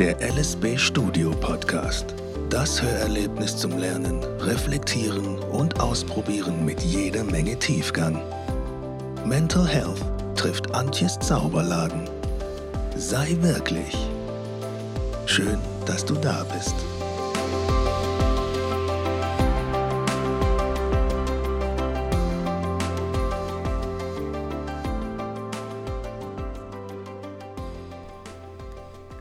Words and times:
Der 0.00 0.16
LSB 0.18 0.78
Studio 0.78 1.30
Podcast. 1.30 2.14
Das 2.48 2.80
Hörerlebnis 2.80 3.54
zum 3.54 3.76
Lernen, 3.76 4.24
Reflektieren 4.40 5.38
und 5.38 5.78
Ausprobieren 5.78 6.64
mit 6.64 6.80
jeder 6.80 7.22
Menge 7.22 7.58
Tiefgang. 7.58 8.18
Mental 9.26 9.68
Health 9.68 10.00
trifft 10.36 10.74
Antjes 10.74 11.18
Zauberladen. 11.18 12.08
Sei 12.96 13.36
wirklich. 13.42 13.94
Schön, 15.26 15.58
dass 15.84 16.02
du 16.06 16.14
da 16.14 16.44
bist. 16.44 16.76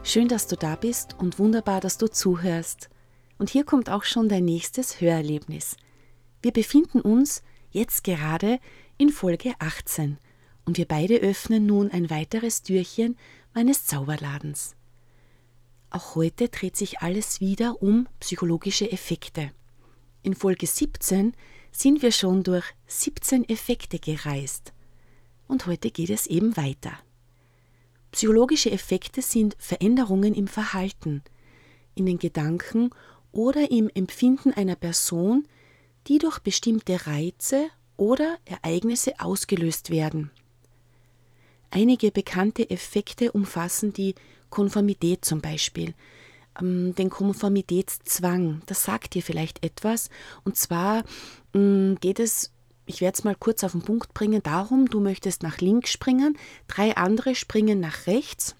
Schön, 0.09 0.27
dass 0.27 0.47
du 0.47 0.55
da 0.55 0.75
bist 0.75 1.15
und 1.19 1.37
wunderbar, 1.37 1.81
dass 1.81 1.99
du 1.99 2.07
zuhörst. 2.07 2.89
Und 3.37 3.51
hier 3.51 3.63
kommt 3.63 3.91
auch 3.91 4.05
schon 4.05 4.27
dein 4.27 4.43
nächstes 4.43 5.01
Hörerlebnis. 5.01 5.77
Wir 6.41 6.51
befinden 6.51 6.99
uns 6.99 7.43
jetzt 7.69 8.03
gerade 8.03 8.59
in 8.97 9.09
Folge 9.09 9.53
18 9.59 10.17
und 10.65 10.79
wir 10.79 10.87
beide 10.87 11.17
öffnen 11.17 11.67
nun 11.67 11.91
ein 11.91 12.09
weiteres 12.09 12.63
Türchen 12.63 13.17
meines 13.53 13.85
Zauberladens. 13.85 14.75
Auch 15.91 16.15
heute 16.15 16.49
dreht 16.49 16.75
sich 16.75 17.01
alles 17.01 17.39
wieder 17.39 17.79
um 17.83 18.07
psychologische 18.19 18.91
Effekte. 18.91 19.51
In 20.23 20.33
Folge 20.33 20.65
17 20.65 21.33
sind 21.71 22.01
wir 22.01 22.13
schon 22.13 22.41
durch 22.41 22.65
17 22.87 23.47
Effekte 23.47 23.99
gereist. 23.99 24.73
Und 25.47 25.67
heute 25.67 25.91
geht 25.91 26.09
es 26.09 26.25
eben 26.25 26.57
weiter. 26.57 26.97
Psychologische 28.19 28.69
Effekte 28.69 29.21
sind 29.21 29.55
Veränderungen 29.59 30.33
im 30.33 30.47
Verhalten, 30.47 31.23
in 31.95 32.05
den 32.05 32.19
Gedanken 32.19 32.89
oder 33.31 33.71
im 33.71 33.89
Empfinden 33.93 34.51
einer 34.51 34.75
Person, 34.75 35.47
die 36.07 36.17
durch 36.17 36.39
bestimmte 36.39 37.07
Reize 37.07 37.69
oder 37.95 38.37
Ereignisse 38.43 39.13
ausgelöst 39.21 39.89
werden. 39.89 40.31
Einige 41.71 42.11
bekannte 42.11 42.69
Effekte 42.69 43.31
umfassen 43.31 43.93
die 43.93 44.15
Konformität 44.49 45.23
zum 45.23 45.39
Beispiel, 45.39 45.93
ähm, 46.59 46.93
den 46.95 47.09
Konformitätszwang. 47.09 48.63
Das 48.65 48.83
sagt 48.83 49.13
dir 49.13 49.23
vielleicht 49.23 49.63
etwas. 49.63 50.09
Und 50.43 50.57
zwar 50.57 51.05
mm, 51.53 51.93
geht 52.01 52.19
es 52.19 52.51
ich 52.89 53.01
werde 53.01 53.19
es 53.19 53.23
mal 53.23 53.35
kurz 53.35 53.63
auf 53.63 53.73
den 53.73 53.83
Punkt 53.83 54.15
bringen, 54.15 54.41
darum, 54.41 54.89
du 54.89 54.99
möchtest 54.99 55.43
nach 55.43 55.59
links 55.59 55.91
springen, 55.91 56.35
drei 56.67 56.97
andere 56.97 57.35
springen 57.35 57.79
nach 57.79 58.07
rechts. 58.07 58.55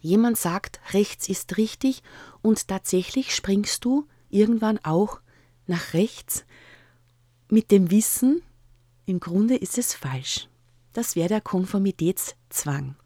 Jemand 0.00 0.38
sagt, 0.38 0.80
rechts 0.94 1.28
ist 1.28 1.58
richtig 1.58 2.02
und 2.40 2.68
tatsächlich 2.68 3.34
springst 3.34 3.84
du 3.84 4.06
irgendwann 4.30 4.78
auch 4.82 5.20
nach 5.66 5.92
rechts 5.92 6.46
mit 7.50 7.70
dem 7.70 7.90
Wissen, 7.90 8.40
im 9.04 9.20
Grunde 9.20 9.56
ist 9.56 9.76
es 9.76 9.92
falsch. 9.92 10.48
Das 10.94 11.16
wäre 11.16 11.28
der 11.28 11.42
Konformitätszwang. 11.42 12.96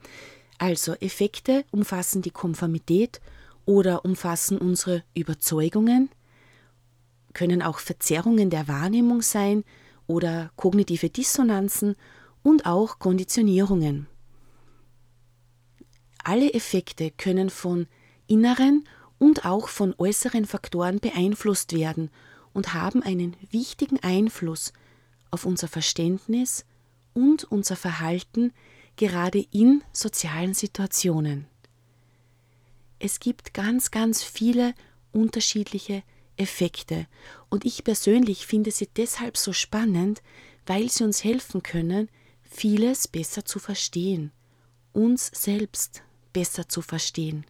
Also 0.59 0.95
Effekte 0.95 1.65
umfassen 1.73 2.23
die 2.23 2.31
Konformität 2.31 3.21
oder 3.67 4.05
umfassen 4.05 4.57
unsere 4.57 5.03
Überzeugungen, 5.15 6.11
können 7.33 7.61
auch 7.61 7.81
Verzerrungen 7.81 8.51
der 8.51 8.69
Wahrnehmung 8.69 9.23
sein 9.23 9.65
oder 10.11 10.51
kognitive 10.57 11.09
Dissonanzen 11.09 11.95
und 12.43 12.67
auch 12.67 12.99
Konditionierungen. 12.99 14.09
Alle 16.25 16.53
Effekte 16.53 17.13
können 17.13 17.49
von 17.49 17.87
inneren 18.27 18.89
und 19.19 19.45
auch 19.45 19.69
von 19.69 19.95
äußeren 19.99 20.47
Faktoren 20.47 20.99
beeinflusst 20.99 21.73
werden 21.73 22.11
und 22.53 22.75
haben 22.75 23.05
einen 23.05 23.37
wichtigen 23.51 24.01
Einfluss 24.01 24.73
auf 25.31 25.47
unser 25.47 25.69
Verständnis 25.69 26.65
und 27.15 27.45
unser 27.45 27.77
Verhalten 27.77 28.53
gerade 28.97 29.47
in 29.53 29.85
sozialen 29.93 30.55
Situationen. 30.55 31.47
Es 32.99 33.21
gibt 33.21 33.55
ganz, 33.55 33.93
ganz 33.93 34.25
viele 34.25 34.75
unterschiedliche 35.13 36.03
Effekte. 36.41 37.07
Und 37.49 37.65
ich 37.65 37.85
persönlich 37.85 38.47
finde 38.47 38.71
sie 38.71 38.89
deshalb 38.89 39.37
so 39.37 39.53
spannend, 39.53 40.23
weil 40.67 40.89
sie 40.89 41.05
uns 41.05 41.23
helfen 41.23 41.63
können, 41.63 42.09
vieles 42.43 43.07
besser 43.07 43.45
zu 43.45 43.59
verstehen, 43.59 44.33
uns 44.93 45.31
selbst 45.35 46.03
besser 46.33 46.69
zu 46.69 46.83
verstehen. 46.83 47.45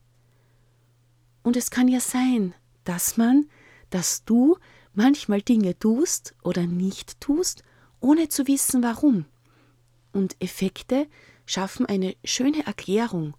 Und 1.43 1.57
es 1.57 1.71
kann 1.71 1.89
ja 1.89 2.01
sein, 2.01 2.55
dass 2.85 3.17
man, 3.17 3.47
dass 3.89 4.25
du 4.25 4.59
manchmal 4.93 5.41
Dinge 5.41 5.79
tust 5.79 6.35
oder 6.43 6.67
nicht 6.67 7.21
tust, 7.21 7.63
ohne 8.01 8.29
zu 8.29 8.47
wissen 8.47 8.83
warum. 8.83 9.25
Und 10.13 10.37
Effekte 10.41 11.07
schaffen 11.47 11.87
eine 11.87 12.17
schöne 12.25 12.67
Erklärung. 12.67 13.35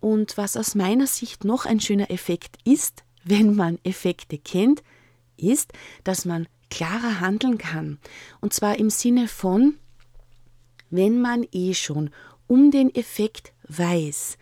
Und 0.00 0.36
was 0.36 0.56
aus 0.56 0.74
meiner 0.74 1.06
Sicht 1.06 1.44
noch 1.44 1.64
ein 1.66 1.80
schöner 1.80 2.10
Effekt 2.10 2.58
ist, 2.64 3.04
wenn 3.24 3.54
man 3.54 3.78
Effekte 3.84 4.38
kennt, 4.38 4.82
ist, 5.36 5.72
dass 6.04 6.24
man 6.24 6.48
klarer 6.70 7.20
handeln 7.20 7.58
kann. 7.58 7.98
Und 8.40 8.52
zwar 8.52 8.78
im 8.78 8.90
Sinne 8.90 9.28
von, 9.28 9.74
wenn 10.90 11.20
man 11.20 11.46
eh 11.52 11.74
schon 11.74 12.10
um 12.46 12.70
den 12.70 12.94
Effekt 12.94 13.52
weiß, 13.68 14.38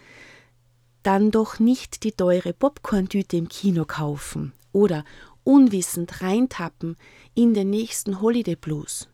dann 1.02 1.30
doch 1.30 1.58
nicht 1.58 2.04
die 2.04 2.12
teure 2.12 2.52
Popcorn-Tüte 2.52 3.36
im 3.36 3.48
Kino 3.48 3.84
kaufen 3.84 4.52
oder 4.72 5.04
unwissend 5.44 6.20
reintappen 6.20 6.96
in 7.34 7.54
den 7.54 7.70
nächsten 7.70 8.20
Holiday 8.20 8.56
Blues. 8.56 9.08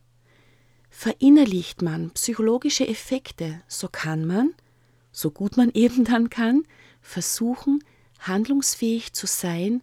Verinnerlicht 0.91 1.83
man 1.83 2.11
psychologische 2.11 2.87
Effekte, 2.87 3.63
so 3.69 3.89
kann 3.89 4.25
man, 4.25 4.55
so 5.13 5.31
gut 5.31 5.57
man 5.57 5.71
eben 5.75 6.05
dann 6.05 6.31
kann, 6.31 6.65
versuchen, 7.01 7.83
handlungsfähig 8.27 9.13
zu 9.13 9.27
sein 9.27 9.83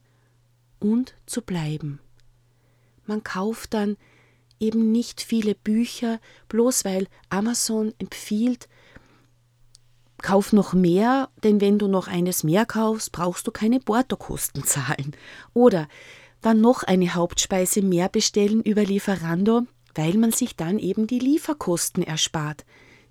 und 0.80 1.16
zu 1.26 1.42
bleiben. 1.42 2.00
Man 3.06 3.24
kauft 3.24 3.74
dann 3.74 3.98
eben 4.60 4.92
nicht 4.92 5.22
viele 5.22 5.56
Bücher, 5.56 6.20
bloß 6.48 6.86
weil 6.86 7.08
Amazon 7.30 7.94
empfiehlt, 7.98 8.70
kauf 10.22 10.54
noch 10.54 10.74
mehr, 10.74 11.30
denn 11.44 11.60
wenn 11.62 11.80
du 11.80 11.88
noch 11.88 12.08
eines 12.08 12.44
mehr 12.44 12.66
kaufst, 12.66 13.12
brauchst 13.12 13.48
du 13.48 13.52
keine 13.52 13.80
Portokosten 13.80 14.64
zahlen. 14.66 15.16
Oder 15.54 15.88
dann 16.42 16.62
noch 16.62 16.84
eine 16.84 17.14
Hauptspeise 17.14 17.82
mehr 17.82 18.10
bestellen 18.10 18.62
über 18.62 18.84
Lieferando, 18.84 19.64
weil 19.96 20.14
man 20.18 20.32
sich 20.32 20.56
dann 20.56 20.80
eben 20.80 21.08
die 21.08 21.20
Lieferkosten 21.20 22.04
erspart 22.04 22.66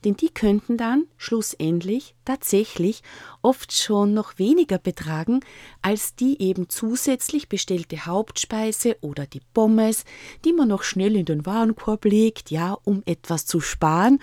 denn 0.04 0.16
die 0.16 0.30
könnten 0.30 0.76
dann 0.76 1.04
schlussendlich 1.16 2.14
tatsächlich 2.24 3.02
oft 3.42 3.72
schon 3.72 4.14
noch 4.14 4.38
weniger 4.38 4.78
betragen 4.78 5.40
als 5.82 6.14
die 6.14 6.40
eben 6.40 6.68
zusätzlich 6.68 7.48
bestellte 7.48 8.06
Hauptspeise 8.06 8.96
oder 9.00 9.26
die 9.26 9.42
Pommes, 9.52 10.04
die 10.44 10.52
man 10.52 10.68
noch 10.68 10.82
schnell 10.82 11.16
in 11.16 11.26
den 11.26 11.46
Warenkorb 11.46 12.04
legt, 12.04 12.50
ja, 12.50 12.76
um 12.84 13.02
etwas 13.06 13.46
zu 13.46 13.60
sparen 13.60 14.18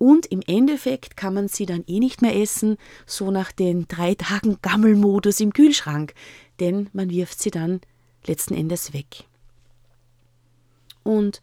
und 0.00 0.24
im 0.24 0.40
Endeffekt 0.46 1.18
kann 1.18 1.34
man 1.34 1.48
sie 1.48 1.66
dann 1.66 1.84
eh 1.86 2.00
nicht 2.00 2.22
mehr 2.22 2.34
essen, 2.34 2.78
so 3.04 3.30
nach 3.30 3.52
den 3.52 3.86
drei 3.86 4.14
Tagen 4.14 4.56
Gammelmodus 4.62 5.40
im 5.40 5.52
Kühlschrank, 5.52 6.14
denn 6.58 6.88
man 6.94 7.10
wirft 7.10 7.38
sie 7.38 7.50
dann 7.50 7.82
letzten 8.26 8.54
Endes 8.54 8.94
weg. 8.94 9.24
Und 11.02 11.42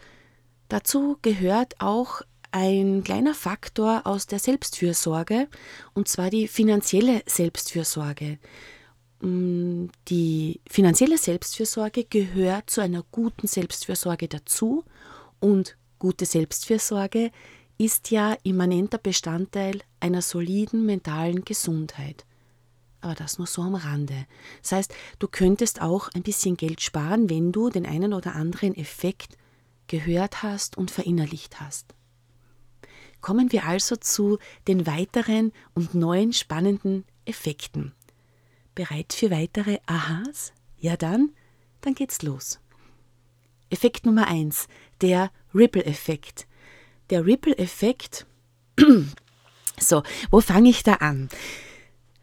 dazu 0.70 1.20
gehört 1.22 1.80
auch 1.80 2.22
ein 2.58 3.04
kleiner 3.04 3.36
Faktor 3.36 4.02
aus 4.06 4.26
der 4.26 4.40
Selbstfürsorge, 4.40 5.48
und 5.94 6.08
zwar 6.08 6.32
die 6.32 6.48
finanzielle 6.48 7.22
Selbstfürsorge. 7.28 8.40
Mm, 9.22 9.86
die 10.08 10.60
finanzielle 10.68 11.20
Selbstfürsorge 11.20 12.06
gehört 12.06 12.72
zu 12.72 12.82
einer 12.82 13.04
guten 13.12 13.46
Selbstfürsorge 13.46 14.28
dazu 14.28 14.84
und 15.40 15.78
gute 16.00 16.26
Selbstfürsorge 16.26 17.32
ist 17.78 18.10
ja 18.10 18.36
immanenter 18.42 18.98
Bestandteil 18.98 19.82
einer 20.00 20.24
soliden 20.24 20.84
mentalen 20.84 21.46
Gesundheit. 21.46 22.26
Aber 23.02 23.14
das 23.14 23.38
nur 23.38 23.46
so 23.46 23.62
am 23.62 23.76
Rande. 23.76 24.26
Das 24.64 24.72
heißt, 24.72 24.94
du 25.20 25.28
könntest 25.28 25.80
auch 25.80 26.10
ein 26.16 26.24
bisschen 26.24 26.58
Geld 26.58 26.82
sparen, 26.82 27.30
wenn 27.30 27.52
du 27.52 27.70
den 27.70 27.86
einen 27.86 28.14
oder 28.14 28.34
anderen 28.34 28.76
Effekt 28.76 29.38
gehört 29.86 30.42
hast 30.42 30.76
und 30.76 30.90
verinnerlicht 30.90 31.60
hast. 31.62 31.94
Kommen 33.22 33.52
wir 33.52 33.66
also 33.66 33.96
zu 33.96 34.38
den 34.68 34.86
weiteren 34.86 35.52
und 35.74 35.96
neuen 35.96 36.34
spannenden 36.34 37.06
Effekten. 37.26 37.94
Bereit 38.76 39.14
für 39.14 39.32
weitere 39.32 39.80
Aha's? 39.86 40.54
Ja 40.80 40.96
dann, 40.96 41.32
dann 41.82 41.96
geht's 41.96 42.22
los. 42.22 42.60
Effekt 43.70 44.06
Nummer 44.06 44.28
eins: 44.28 44.68
der 45.02 45.32
Ripple-Effekt. 45.54 46.48
Der 47.10 47.26
Ripple-Effekt, 47.26 48.26
so, 49.80 50.04
wo 50.30 50.42
fange 50.42 50.70
ich 50.70 50.84
da 50.84 50.96
an? 50.96 51.30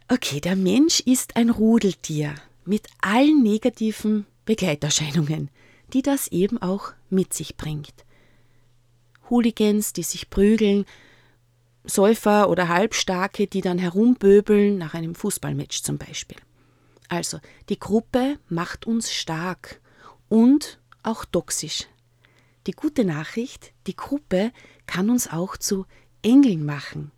Okay, 0.08 0.40
der 0.40 0.56
Mensch 0.56 1.00
ist 1.00 1.37
ein 1.37 1.50
Rudeltier 1.50 2.35
mit 2.64 2.87
allen 3.00 3.43
negativen 3.43 4.26
Begleiterscheinungen, 4.44 5.50
die 5.93 6.02
das 6.02 6.29
eben 6.29 6.61
auch 6.61 6.93
mit 7.08 7.32
sich 7.32 7.56
bringt. 7.56 8.03
Hooligans, 9.31 9.93
die 9.93 10.03
sich 10.03 10.31
prügeln, 10.31 10.85
Säufer 11.85 12.49
oder 12.49 12.69
Halbstarke, 12.69 13.47
die 13.47 13.61
dann 13.61 13.79
herumböbeln, 13.79 14.79
nach 14.79 14.94
einem 14.94 15.15
Fußballmatch 15.15 15.82
zum 15.82 15.99
Beispiel. 15.99 16.38
Also, 17.09 17.38
die 17.69 17.79
Gruppe 17.79 18.38
macht 18.49 18.87
uns 18.87 19.12
stark 19.12 19.81
und 20.29 20.81
auch 21.03 21.25
toxisch. 21.25 21.87
Die 22.67 22.73
gute 22.73 23.05
Nachricht, 23.05 23.73
die 23.87 23.97
Gruppe 23.97 24.50
kann 24.87 25.11
uns 25.11 25.31
auch 25.31 25.59
zu 25.59 25.85
Engeln 26.23 26.65
machen. 26.65 27.12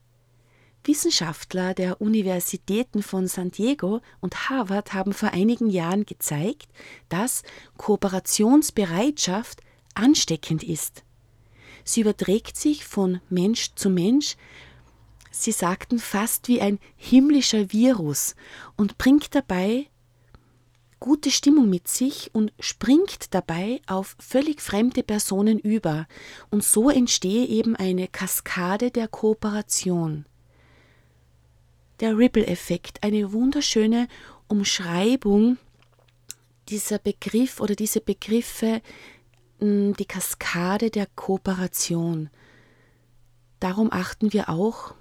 Wissenschaftler 0.84 1.74
der 1.74 2.00
Universitäten 2.00 3.02
von 3.02 3.26
San 3.26 3.50
Diego 3.50 4.00
und 4.20 4.48
Harvard 4.48 4.92
haben 4.92 5.12
vor 5.12 5.30
einigen 5.30 5.68
Jahren 5.68 6.06
gezeigt, 6.06 6.68
dass 7.08 7.42
Kooperationsbereitschaft 7.76 9.60
ansteckend 9.94 10.62
ist. 10.62 11.05
Sie 11.88 12.00
überträgt 12.00 12.56
sich 12.56 12.84
von 12.84 13.20
Mensch 13.30 13.70
zu 13.76 13.88
Mensch, 13.90 14.36
sie 15.30 15.52
sagten 15.52 16.00
fast 16.00 16.48
wie 16.48 16.60
ein 16.60 16.80
himmlischer 16.96 17.72
Virus 17.72 18.34
und 18.76 18.98
bringt 18.98 19.36
dabei 19.36 19.86
gute 20.98 21.30
Stimmung 21.30 21.70
mit 21.70 21.86
sich 21.86 22.34
und 22.34 22.52
springt 22.58 23.32
dabei 23.34 23.80
auf 23.86 24.16
völlig 24.18 24.60
fremde 24.60 25.04
Personen 25.04 25.60
über. 25.60 26.08
Und 26.50 26.64
so 26.64 26.90
entstehe 26.90 27.46
eben 27.46 27.76
eine 27.76 28.08
Kaskade 28.08 28.90
der 28.90 29.06
Kooperation. 29.06 30.26
Der 32.00 32.18
Ripple-Effekt, 32.18 33.04
eine 33.04 33.32
wunderschöne 33.32 34.08
Umschreibung 34.48 35.58
dieser 36.68 36.98
Begriff 36.98 37.60
oder 37.60 37.76
diese 37.76 38.00
Begriffe, 38.00 38.82
die 39.60 40.04
Kaskade 40.04 40.90
der 40.90 41.06
Kooperation. 41.06 42.30
Darum 43.60 43.90
achten 43.90 44.32
wir 44.32 44.48
auch 44.48 44.94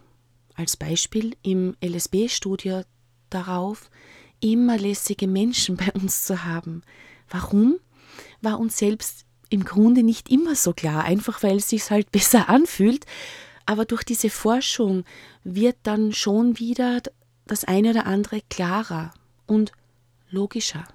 als 0.56 0.78
Beispiel 0.78 1.36
im 1.42 1.76
LSB-Studio 1.84 2.84
darauf, 3.30 3.90
immer 4.40 4.78
lässige 4.78 5.28
Menschen 5.28 5.76
bei 5.76 5.92
uns 5.94 6.26
zu 6.26 6.46
haben. 6.46 6.84
Warum? 7.30 7.80
War 8.42 8.60
uns 8.60 8.78
selbst 8.78 9.26
im 9.50 9.66
Grunde 9.66 10.04
nicht 10.04 10.30
immer 10.30 10.56
so 10.56 10.74
klar, 10.74 11.04
einfach 11.04 11.44
weil 11.44 11.58
es 11.58 11.70
sich 11.70 11.90
halt 11.92 12.12
besser 12.14 12.50
anfühlt. 12.50 13.06
Aber 13.66 13.86
durch 13.86 14.04
diese 14.04 14.30
Forschung 14.30 15.04
wird 15.44 15.78
dann 15.84 16.14
schon 16.14 16.60
wieder 16.60 17.02
das 17.46 17.66
eine 17.66 17.92
oder 17.92 18.06
andere 18.06 18.42
klarer 18.50 19.14
und 19.48 19.72
logischer. 20.30 20.88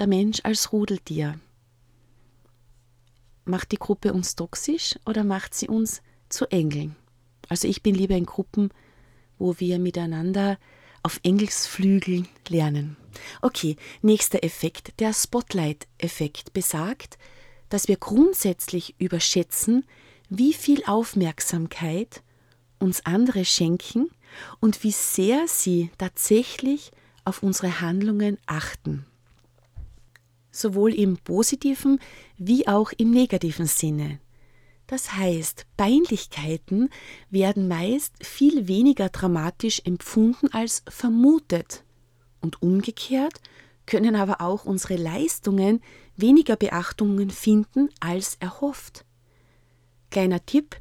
Der 0.00 0.06
Mensch 0.06 0.40
als 0.44 0.72
Rudeltier. 0.72 1.38
Macht 3.44 3.70
die 3.70 3.76
Gruppe 3.76 4.14
uns 4.14 4.34
toxisch 4.34 4.98
oder 5.04 5.24
macht 5.24 5.52
sie 5.52 5.68
uns 5.68 6.00
zu 6.30 6.46
Engeln? 6.46 6.96
Also 7.50 7.68
ich 7.68 7.82
bin 7.82 7.94
lieber 7.94 8.14
in 8.14 8.24
Gruppen, 8.24 8.70
wo 9.38 9.60
wir 9.60 9.78
miteinander 9.78 10.58
auf 11.02 11.20
Engelsflügeln 11.22 12.26
lernen. 12.48 12.96
Okay, 13.42 13.76
nächster 14.00 14.42
Effekt. 14.42 14.98
Der 15.00 15.12
Spotlight-Effekt 15.12 16.54
besagt, 16.54 17.18
dass 17.68 17.86
wir 17.86 17.98
grundsätzlich 17.98 18.94
überschätzen, 18.98 19.84
wie 20.30 20.54
viel 20.54 20.82
Aufmerksamkeit 20.86 22.22
uns 22.78 23.04
andere 23.04 23.44
schenken 23.44 24.08
und 24.60 24.82
wie 24.82 24.92
sehr 24.92 25.46
sie 25.46 25.90
tatsächlich 25.98 26.90
auf 27.26 27.42
unsere 27.42 27.82
Handlungen 27.82 28.38
achten. 28.46 29.04
Sowohl 30.50 30.94
im 30.94 31.16
positiven 31.18 32.00
wie 32.36 32.66
auch 32.66 32.92
im 32.96 33.10
negativen 33.10 33.66
Sinne. 33.66 34.20
Das 34.86 35.12
heißt, 35.12 35.66
Peinlichkeiten 35.76 36.90
werden 37.30 37.68
meist 37.68 38.14
viel 38.26 38.66
weniger 38.66 39.08
dramatisch 39.08 39.82
empfunden 39.84 40.52
als 40.52 40.82
vermutet. 40.88 41.84
Und 42.40 42.60
umgekehrt 42.60 43.40
können 43.86 44.16
aber 44.16 44.40
auch 44.40 44.64
unsere 44.64 44.96
Leistungen 44.96 45.80
weniger 46.16 46.56
Beachtungen 46.56 47.30
finden 47.30 47.88
als 48.00 48.36
erhofft. 48.40 49.04
Kleiner 50.10 50.44
Tipp, 50.44 50.76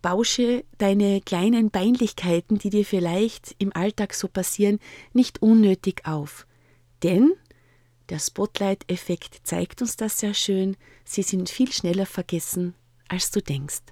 bausche 0.00 0.64
deine 0.78 1.20
kleinen 1.20 1.70
Peinlichkeiten, 1.70 2.58
die 2.58 2.70
dir 2.70 2.84
vielleicht 2.84 3.56
im 3.58 3.74
Alltag 3.74 4.14
so 4.14 4.28
passieren, 4.28 4.78
nicht 5.12 5.42
unnötig 5.42 6.02
auf. 6.04 6.46
Denn 7.02 7.32
der 8.08 8.18
Spotlight-Effekt 8.18 9.40
zeigt 9.44 9.80
uns 9.80 9.96
das 9.96 10.18
sehr 10.18 10.34
schön, 10.34 10.76
sie 11.04 11.22
sind 11.22 11.48
viel 11.48 11.72
schneller 11.72 12.06
vergessen 12.06 12.74
als 13.08 13.30
du 13.30 13.40
denkst. 13.40 13.82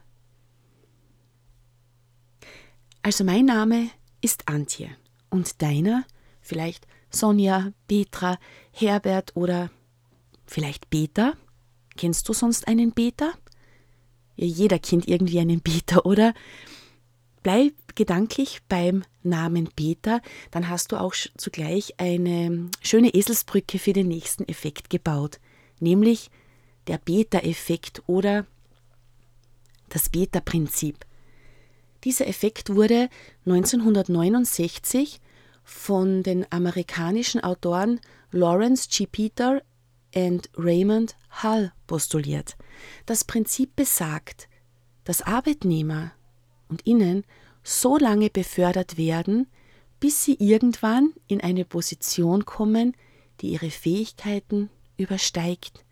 Also 3.02 3.24
mein 3.24 3.46
Name 3.46 3.90
ist 4.20 4.48
Antje 4.48 4.96
und 5.30 5.60
deiner 5.60 6.04
vielleicht 6.40 6.86
Sonja, 7.10 7.72
Petra, 7.88 8.38
Herbert 8.72 9.36
oder 9.36 9.70
vielleicht 10.46 10.88
Peter. 10.88 11.36
Kennst 11.96 12.28
du 12.28 12.32
sonst 12.32 12.68
einen 12.68 12.92
Peter? 12.92 13.32
Ja, 14.36 14.46
jeder 14.46 14.78
kennt 14.78 15.08
irgendwie 15.08 15.40
einen 15.40 15.60
Peter, 15.60 16.06
oder? 16.06 16.32
Bleib 17.42 17.74
gedanklich 17.94 18.60
beim 18.68 19.04
Namen 19.22 19.68
Peter, 19.74 20.20
dann 20.50 20.68
hast 20.68 20.92
du 20.92 20.96
auch 20.96 21.14
zugleich 21.36 21.94
eine 21.98 22.70
schöne 22.82 23.14
Eselsbrücke 23.14 23.78
für 23.78 23.92
den 23.92 24.08
nächsten 24.08 24.46
Effekt 24.48 24.90
gebaut, 24.90 25.40
nämlich 25.80 26.30
der 26.86 26.98
Beta-Effekt 26.98 28.02
oder 28.06 28.46
das 29.88 30.08
Beta-Prinzip. 30.08 31.04
Dieser 32.04 32.26
Effekt 32.26 32.74
wurde 32.74 33.08
1969 33.46 35.20
von 35.64 36.22
den 36.22 36.50
amerikanischen 36.50 37.42
Autoren 37.42 38.00
Lawrence 38.32 38.88
G. 38.88 39.06
Peter 39.06 39.62
und 40.14 40.50
Raymond 40.56 41.16
Hull 41.42 41.72
postuliert. 41.86 42.56
Das 43.06 43.24
Prinzip 43.24 43.76
besagt, 43.76 44.48
dass 45.04 45.22
Arbeitnehmer 45.22 46.12
und 46.72 46.86
Innen 46.86 47.24
so 47.62 47.98
lange 47.98 48.30
befördert 48.30 48.96
werden, 48.96 49.46
bis 50.00 50.24
sie 50.24 50.36
irgendwann 50.40 51.12
in 51.28 51.42
eine 51.42 51.66
Position 51.66 52.46
kommen, 52.46 52.96
die 53.40 53.48
ihre 53.52 53.70
Fähigkeiten 53.70 54.70
übersteigt 54.96 55.84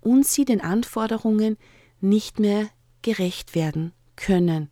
und 0.00 0.26
sie 0.26 0.44
den 0.44 0.60
Anforderungen 0.60 1.56
nicht 2.00 2.40
mehr 2.40 2.68
gerecht 3.02 3.54
werden 3.54 3.92
können. 4.16 4.68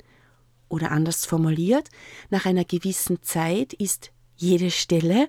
Oder 0.68 0.90
anders 0.90 1.24
formuliert, 1.24 1.88
nach 2.30 2.46
einer 2.46 2.64
gewissen 2.64 3.22
Zeit 3.22 3.72
ist 3.74 4.10
jede 4.36 4.72
Stelle 4.72 5.28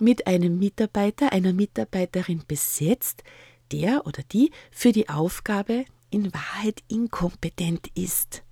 mit 0.00 0.26
einem 0.26 0.58
Mitarbeiter, 0.58 1.32
einer 1.32 1.52
Mitarbeiterin 1.52 2.44
besetzt, 2.48 3.22
der 3.72 4.06
oder 4.06 4.22
die 4.32 4.52
für 4.70 4.92
die 4.92 5.10
Aufgabe 5.10 5.84
in 6.10 6.32
Wahrheit 6.32 6.82
inkompetent 6.88 7.88
ist. 7.94 8.42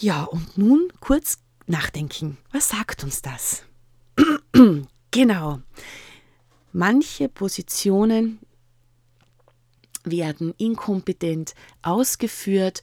Ja, 0.00 0.24
und 0.24 0.56
nun 0.56 0.92
kurz 1.00 1.38
nachdenken. 1.66 2.38
Was 2.52 2.68
sagt 2.68 3.02
uns 3.02 3.20
das? 3.20 3.64
genau. 5.10 5.60
Manche 6.72 7.28
Positionen 7.28 8.38
werden 10.04 10.54
inkompetent 10.56 11.54
ausgeführt 11.82 12.82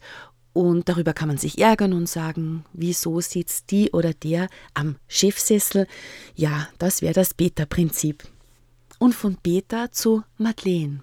und 0.52 0.88
darüber 0.88 1.14
kann 1.14 1.28
man 1.28 1.38
sich 1.38 1.58
ärgern 1.58 1.94
und 1.94 2.06
sagen, 2.06 2.64
wieso 2.74 3.20
sitzt 3.20 3.70
die 3.70 3.90
oder 3.92 4.12
der 4.12 4.48
am 4.74 4.96
Chefsessel? 5.08 5.86
Ja, 6.34 6.68
das 6.78 7.00
wäre 7.00 7.14
das 7.14 7.32
Beta-Prinzip. 7.32 8.28
Und 8.98 9.14
von 9.14 9.36
Beta 9.42 9.90
zu 9.90 10.22
Madeleine. 10.36 11.02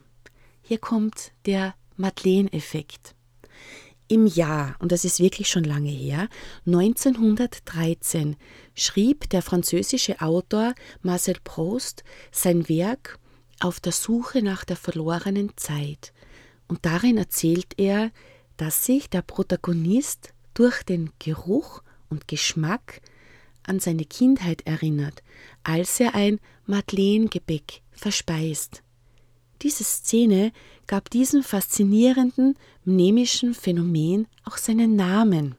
Hier 0.62 0.77
kommt 0.77 1.32
der 1.46 1.75
Madeleine-Effekt. 1.98 3.15
Im 4.07 4.27
Jahr, 4.27 4.75
und 4.79 4.91
das 4.91 5.05
ist 5.05 5.19
wirklich 5.19 5.48
schon 5.48 5.63
lange 5.63 5.89
her, 5.89 6.27
1913 6.65 8.36
schrieb 8.75 9.29
der 9.29 9.41
französische 9.41 10.22
Autor 10.22 10.74
Marcel 11.01 11.38
Proust 11.43 12.03
sein 12.31 12.67
Werk 12.67 13.17
auf 13.60 13.79
der 13.79 13.93
Suche 13.93 14.41
nach 14.41 14.65
der 14.65 14.75
verlorenen 14.75 15.51
Zeit. 15.55 16.13
Und 16.67 16.86
darin 16.86 17.17
erzählt 17.17 17.74
er, 17.77 18.12
dass 18.57 18.86
sich 18.86 19.10
der 19.10 19.22
Protagonist 19.22 20.33
durch 20.53 20.83
den 20.83 21.12
Geruch 21.19 21.81
und 22.10 22.27
Geschmack 22.27 23.01
an 23.63 23.79
seine 23.79 24.05
Kindheit 24.05 24.62
erinnert, 24.67 25.24
als 25.63 26.00
er 26.00 26.13
ein 26.13 26.39
Madeleine-Gebäck 26.65 27.81
verspeist. 27.91 28.83
Diese 29.63 29.86
Szene 29.86 30.51
gab 30.88 31.10
diesem 31.10 31.41
faszinierenden 31.41 32.55
mnemischen 32.84 33.53
Phänomen 33.53 34.27
auch 34.43 34.58
seinen 34.58 34.98
Namen. 34.98 35.55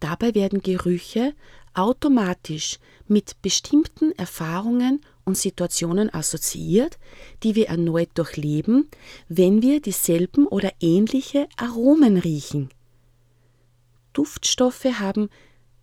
Dabei 0.00 0.34
werden 0.34 0.62
Gerüche 0.62 1.34
automatisch 1.74 2.78
mit 3.06 3.40
bestimmten 3.42 4.12
Erfahrungen 4.12 5.02
und 5.24 5.36
Situationen 5.36 6.12
assoziiert, 6.12 6.98
die 7.42 7.54
wir 7.54 7.68
erneut 7.68 8.08
durchleben, 8.14 8.88
wenn 9.28 9.60
wir 9.60 9.80
dieselben 9.80 10.46
oder 10.46 10.72
ähnliche 10.80 11.48
Aromen 11.56 12.16
riechen. 12.16 12.70
Duftstoffe 14.14 14.84
haben, 14.84 15.28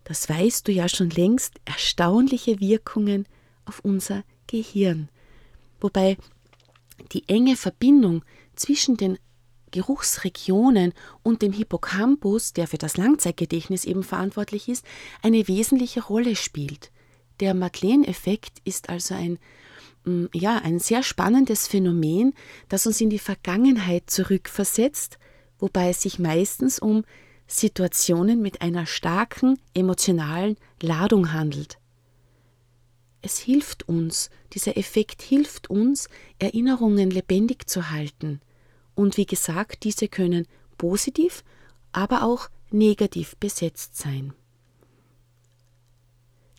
das 0.04 0.30
weißt 0.30 0.68
du 0.68 0.72
ja 0.72 0.90
schon 0.90 1.12
längst, 1.12 1.56
erstaunliche 1.66 2.60
Wirkungen 2.60 3.28
auf 3.66 3.80
unser 3.84 4.24
Gehirn. 4.48 5.10
Wobei 5.80 6.18
die 7.12 7.28
enge 7.28 7.56
Verbindung 7.56 8.24
zwischen 8.56 8.98
den 8.98 9.18
Geruchsregionen 9.72 10.94
und 11.24 11.42
dem 11.42 11.54
Hippocampus, 11.54 12.54
der 12.54 12.68
für 12.68 12.78
das 12.78 12.98
Langzeitgedächtnis 12.98 13.86
eben 13.86 14.04
verantwortlich 14.04 14.68
ist, 14.68 14.86
eine 15.22 15.48
wesentliche 15.48 16.02
Rolle 16.02 16.36
spielt. 16.36 16.92
Der 17.40 17.54
Madeleine-Effekt 17.54 18.60
ist 18.66 18.90
also 18.90 19.16
ein, 19.16 19.38
mm, 20.06 20.26
ja, 20.34 20.58
ein 20.58 20.80
sehr 20.80 21.04
spannendes 21.04 21.68
Phänomen, 21.68 22.34
das 22.68 22.88
uns 22.88 23.00
in 23.00 23.10
die 23.10 23.20
Vergangenheit 23.20 24.10
zurückversetzt, 24.10 25.18
wobei 25.60 25.90
es 25.90 26.02
sich 26.02 26.20
meistens 26.20 26.80
um 26.80 27.04
Situationen 27.48 28.42
mit 28.42 28.62
einer 28.62 28.86
starken 28.86 29.60
emotionalen 29.74 30.58
Ladung 30.82 31.34
handelt. 31.34 31.80
Es 33.22 33.38
hilft 33.38 33.88
uns, 33.90 34.30
dieser 34.54 34.78
Effekt 34.78 35.22
hilft 35.22 35.70
uns, 35.70 36.08
Erinnerungen 36.40 37.12
lebendig 37.12 37.68
zu 37.70 37.90
halten. 37.90 38.42
Und 38.96 39.18
wie 39.18 39.26
gesagt, 39.26 39.84
diese 39.84 40.08
können 40.08 40.48
positiv, 40.78 41.44
aber 41.92 42.24
auch 42.24 42.50
negativ 42.72 43.36
besetzt 43.38 43.98
sein. 43.98 44.34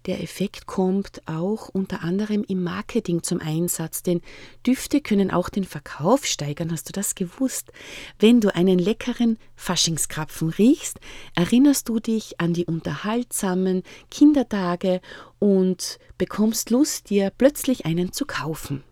Der 0.07 0.23
Effekt 0.23 0.67
kommt 0.67 1.21
auch 1.27 1.69
unter 1.69 2.03
anderem 2.03 2.43
im 2.49 2.63
Marketing 2.63 3.23
zum 3.23 3.39
Einsatz, 3.41 4.03
denn 4.03 4.23
Düfte 4.67 5.03
können 5.03 5.31
auch 5.31 5.51
den 5.51 5.65
Verkauf 5.65 6.25
steigern. 6.25 6.73
Hast 6.73 6.89
du 6.89 6.93
das 6.93 7.15
gewusst? 7.15 7.71
Wenn 8.19 8.41
du 8.41 8.55
einen 8.55 8.79
leckeren 8.79 9.39
Faschingskrapfen 9.57 10.49
riechst, 10.49 10.99
erinnerst 11.35 11.91
du 11.91 12.01
dich 12.01 12.41
an 12.41 12.55
die 12.55 12.65
unterhaltsamen 12.65 13.83
Kindertage 14.11 15.03
und 15.39 15.99
bekommst 16.17 16.71
Lust, 16.71 17.11
dir 17.11 17.31
plötzlich 17.37 17.85
einen 17.85 18.13
zu 18.13 18.25
kaufen. 18.25 18.83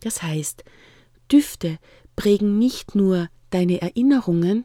Das 0.00 0.22
heißt, 0.22 0.64
Düfte 1.30 1.78
prägen 2.16 2.58
nicht 2.58 2.94
nur 2.94 3.28
deine 3.50 3.82
Erinnerungen, 3.82 4.64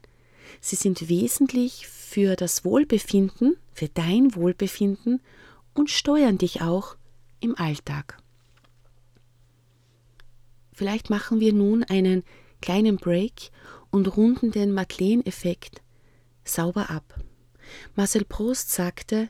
sie 0.62 0.78
sind 0.78 1.10
wesentlich 1.10 1.88
für 1.88 2.38
das 2.38 2.64
Wohlbefinden, 2.64 3.58
für 3.74 3.90
dein 3.90 4.36
Wohlbefinden 4.36 5.22
und 5.74 5.90
steuern 5.90 6.38
dich 6.38 6.62
auch 6.62 6.96
im 7.40 7.58
Alltag. 7.58 8.18
Vielleicht 10.74 11.10
machen 11.10 11.40
wir 11.40 11.54
nun 11.54 11.84
einen 11.84 12.24
kleinen 12.62 12.98
Break 12.98 13.52
und 13.90 14.16
runden 14.16 14.52
den 14.52 14.74
Madeleine-Effekt 14.74 15.82
sauber 16.44 16.90
ab. 16.90 17.20
Marcel 17.96 18.26
Prost 18.26 18.72
sagte, 18.72 19.30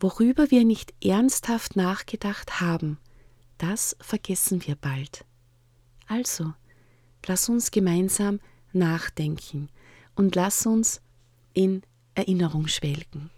worüber 0.00 0.50
wir 0.50 0.64
nicht 0.64 0.92
ernsthaft 1.04 1.76
nachgedacht 1.76 2.60
haben, 2.60 2.98
das 3.58 3.96
vergessen 4.00 4.66
wir 4.66 4.74
bald. 4.74 5.24
Also, 6.06 6.52
lass 7.26 7.48
uns 7.48 7.70
gemeinsam 7.70 8.40
nachdenken 8.72 9.68
und 10.16 10.34
lass 10.34 10.66
uns 10.66 11.00
in 11.54 11.82
Erinnerung 12.14 12.66
schwelgen. 12.66 13.30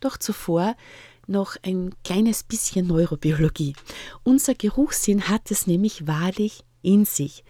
Doch 0.00 0.16
zuvor 0.16 0.76
noch 1.28 1.56
ein 1.62 1.94
kleines 2.04 2.42
bisschen 2.42 2.86
Neurobiologie. 2.86 3.74
Unser 4.24 4.54
Geruchssinn 4.54 5.28
hat 5.28 5.50
es 5.50 5.66
nämlich 5.66 6.06
wahrlich 6.06 6.64
in 6.82 7.04
sich. 7.04 7.44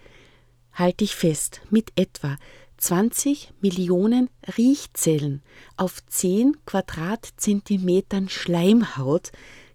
Halte 0.73 1.03
ich 1.03 1.15
fest, 1.15 1.61
mit 1.69 1.91
etwa 1.95 2.37
20 2.77 3.53
Millionen 3.61 4.29
Riechzellen 4.57 5.41
auf 5.75 6.05
10 6.05 6.57
Quadratzentimetern 6.65 8.29
Schleimhaut 8.29 9.31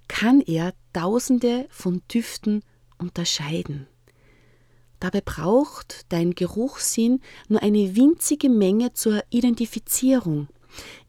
kann 0.09 0.41
er 0.41 0.73
Tausende 0.93 1.67
von 1.71 2.03
Düften 2.13 2.63
unterscheiden. 2.99 3.89
Dabei 5.01 5.21
braucht 5.21 6.07
dein 6.11 6.35
Geruchssinn 6.35 7.21
nur 7.49 7.63
eine 7.63 7.97
winzige 7.97 8.49
Menge 8.49 8.93
zur 8.95 9.23
Identifizierung. 9.29 10.49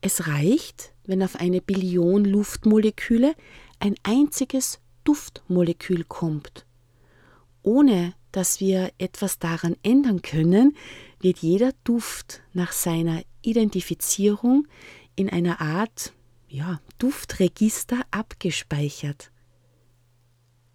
Es 0.02 0.28
reicht, 0.28 0.94
wenn 1.06 1.24
auf 1.24 1.36
eine 1.36 1.62
Billion 1.62 2.26
Luftmoleküle 2.26 3.36
ein 3.80 3.96
einziges 4.04 4.80
Duftmolekül 5.04 6.04
kommt. 6.04 6.66
Ohne 7.62 8.14
dass 8.32 8.60
wir 8.60 8.92
etwas 8.98 9.40
daran 9.40 9.78
ändern 9.82 10.22
können, 10.22 10.76
wird 11.22 11.38
jeder 11.40 11.72
Duft 11.84 12.42
nach 12.54 12.74
seiner 12.74 13.22
Identifizierung 13.42 14.68
in 15.16 15.30
einer 15.30 15.62
Art 15.62 16.12
ja, 16.50 16.82
Duftregister 16.98 18.02
abgespeichert. 18.12 19.32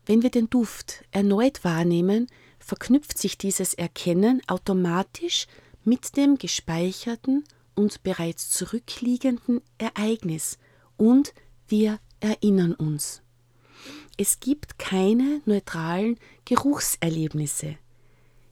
Wenn 0.06 0.22
wir 0.22 0.30
den 0.30 0.48
Duft 0.48 1.04
erneut 1.10 1.62
wahrnehmen, 1.62 2.26
verknüpft 2.58 3.18
sich 3.18 3.38
dieses 3.38 3.74
Erkennen 3.74 4.42
automatisch 4.46 5.46
mit 5.84 6.16
dem 6.16 6.38
gespeicherten 6.38 7.44
und 7.80 8.02
bereits 8.02 8.50
zurückliegenden 8.50 9.62
Ereignis 9.78 10.58
und 10.98 11.32
wir 11.66 11.98
erinnern 12.20 12.74
uns. 12.74 13.22
Es 14.18 14.38
gibt 14.38 14.78
keine 14.78 15.40
neutralen 15.46 16.18
Geruchserlebnisse. 16.44 17.78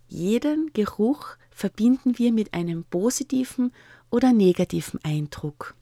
Jeden 0.08 0.73
Geruch 0.73 1.37
verbinden 1.50 2.16
wir 2.16 2.32
mit 2.32 2.54
einem 2.54 2.85
positiven 2.85 3.70
oder 4.08 4.32
negativen 4.32 4.99
Eindruck. 5.04 5.75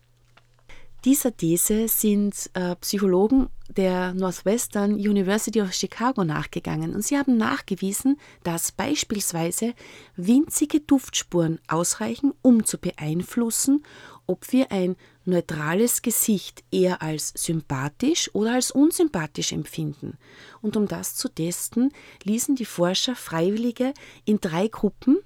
Dieser 1.07 1.37
These 1.37 1.87
sind 1.87 2.51
äh, 2.55 2.75
Psychologen 2.81 3.49
der 3.69 4.13
Northwestern 4.13 4.95
University 4.95 5.63
of 5.63 5.73
Chicago 5.73 6.25
nachgegangen 6.25 6.97
und 6.97 7.03
sie 7.05 7.17
haben 7.17 7.37
nachgewiesen, 7.37 8.19
dass 8.43 8.73
beispielsweise 8.73 9.75
winzige 10.17 10.81
Duftspuren 10.81 11.61
ausreichen, 11.69 12.33
um 12.43 12.65
zu 12.65 12.79
beeinflussen, 12.79 13.85
ob 14.27 14.51
wir 14.51 14.73
ein 14.73 14.97
neutrales 15.25 16.03
Gesicht 16.03 16.65
eher 16.73 17.01
als 17.03 17.33
sympathisch 17.37 18.29
oder 18.35 18.55
als 18.55 18.73
unsympathisch 18.73 19.53
empfinden. 19.53 20.19
Und 20.61 20.77
um 20.77 20.89
das 20.89 21.15
zu 21.15 21.29
testen, 21.29 21.93
ließen 22.25 22.57
die 22.57 22.65
Forscher 22.65 23.15
Freiwillige 23.15 23.95
in 24.25 24.41
drei 24.41 24.67
Gruppen 24.67 25.19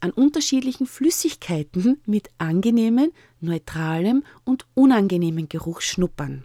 an 0.00 0.10
unterschiedlichen 0.10 0.86
Flüssigkeiten 0.86 2.00
mit 2.06 2.30
angenehmem, 2.38 3.12
neutralem 3.40 4.24
und 4.44 4.66
unangenehmem 4.74 5.48
Geruch 5.48 5.80
schnuppern. 5.80 6.44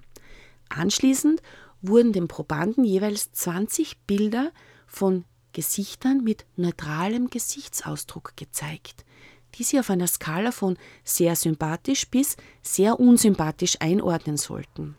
Anschließend 0.69 1.41
wurden 1.81 2.13
den 2.13 2.27
Probanden 2.27 2.83
jeweils 2.83 3.31
20 3.33 3.99
Bilder 4.07 4.51
von 4.87 5.25
Gesichtern 5.51 6.23
mit 6.23 6.45
neutralem 6.55 7.29
Gesichtsausdruck 7.29 8.35
gezeigt, 8.35 9.05
die 9.55 9.63
sie 9.63 9.79
auf 9.79 9.89
einer 9.89 10.07
Skala 10.07 10.51
von 10.51 10.77
sehr 11.03 11.35
sympathisch 11.35 12.07
bis 12.09 12.37
sehr 12.61 12.99
unsympathisch 12.99 13.77
einordnen 13.79 14.37
sollten. 14.37 14.97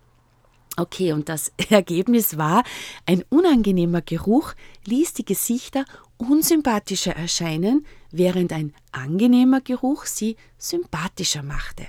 Okay, 0.77 1.13
und 1.13 1.29
das 1.29 1.53
Ergebnis 1.71 2.37
war, 2.37 2.65
ein 3.07 3.25
unangenehmer 3.29 4.03
Geruch 4.03 4.55
ließ 4.87 5.15
die 5.15 5.25
Gesichter 5.25 5.85
unsympathischer 6.17 7.15
erscheinen, 7.15 7.87
während 8.11 8.53
ein 8.53 8.75
angenehmer 8.93 9.61
Geruch 9.61 10.07
sie 10.07 10.37
sympathischer 10.59 11.43
machte. 11.43 11.87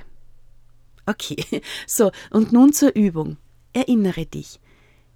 Okay, 1.05 1.43
so, 1.87 2.11
und 2.31 2.51
nun 2.51 2.73
zur 2.73 2.95
Übung. 2.95 3.37
Erinnere 3.73 4.25
dich. 4.25 4.59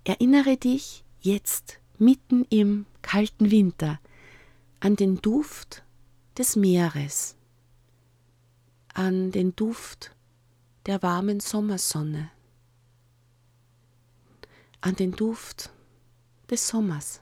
Erinnere 0.03 0.57
dich 0.57 1.03
jetzt, 1.21 1.79
mitten 1.97 2.45
im 2.49 2.85
kalten 3.01 3.51
Winter, 3.51 3.99
an 4.79 4.95
den 4.95 5.21
Duft 5.21 5.83
des 6.37 6.55
Meeres, 6.55 7.35
an 8.93 9.31
den 9.31 9.55
Duft 9.55 10.15
der 10.85 11.01
warmen 11.03 11.39
Sommersonne, 11.39 12.31
an 14.81 14.95
den 14.95 15.11
Duft 15.11 15.71
des 16.49 16.67
Sommers. 16.67 17.21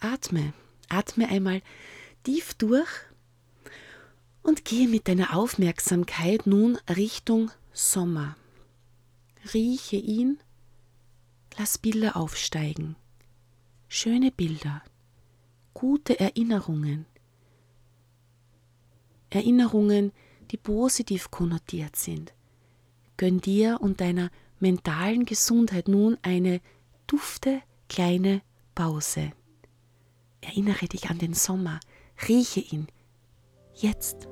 Atme, 0.00 0.52
atme 0.88 1.28
einmal 1.28 1.62
tief 2.22 2.54
durch 2.54 2.88
und 4.42 4.64
gehe 4.64 4.88
mit 4.88 5.08
deiner 5.08 5.36
Aufmerksamkeit 5.36 6.46
nun 6.46 6.76
Richtung 6.88 7.50
Sommer. 7.72 8.36
Rieche 9.52 9.96
ihn, 9.96 10.38
lass 11.58 11.78
Bilder 11.78 12.16
aufsteigen. 12.16 12.96
Schöne 13.88 14.30
Bilder, 14.30 14.82
gute 15.74 16.18
Erinnerungen. 16.18 17.06
Erinnerungen, 19.30 20.12
die 20.50 20.56
positiv 20.56 21.30
konnotiert 21.30 21.96
sind. 21.96 22.32
Gönn 23.16 23.40
dir 23.40 23.78
und 23.80 24.00
deiner 24.00 24.30
mentalen 24.60 25.24
Gesundheit 25.24 25.88
nun 25.88 26.18
eine 26.22 26.60
dufte 27.06 27.62
kleine 27.88 28.42
Pause. 28.74 29.32
Erinnere 30.40 30.86
dich 30.86 31.10
an 31.10 31.18
den 31.18 31.34
Sommer, 31.34 31.80
rieche 32.28 32.60
ihn. 32.60 32.88
Jetzt. 33.74 34.28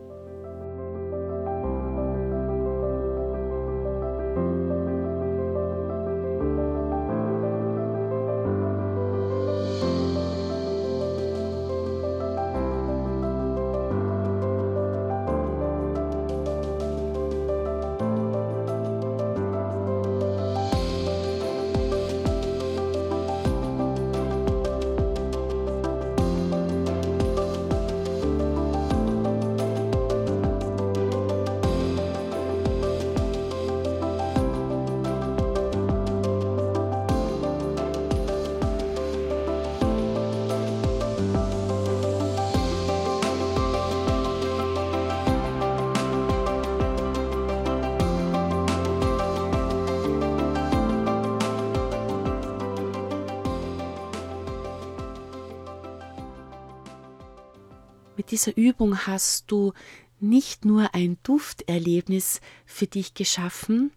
Dieser 58.34 58.56
Übung 58.56 59.06
hast 59.06 59.44
du 59.52 59.72
nicht 60.18 60.64
nur 60.64 60.92
ein 60.92 61.18
Dufterlebnis 61.22 62.40
für 62.66 62.88
dich 62.88 63.14
geschaffen, 63.14 63.92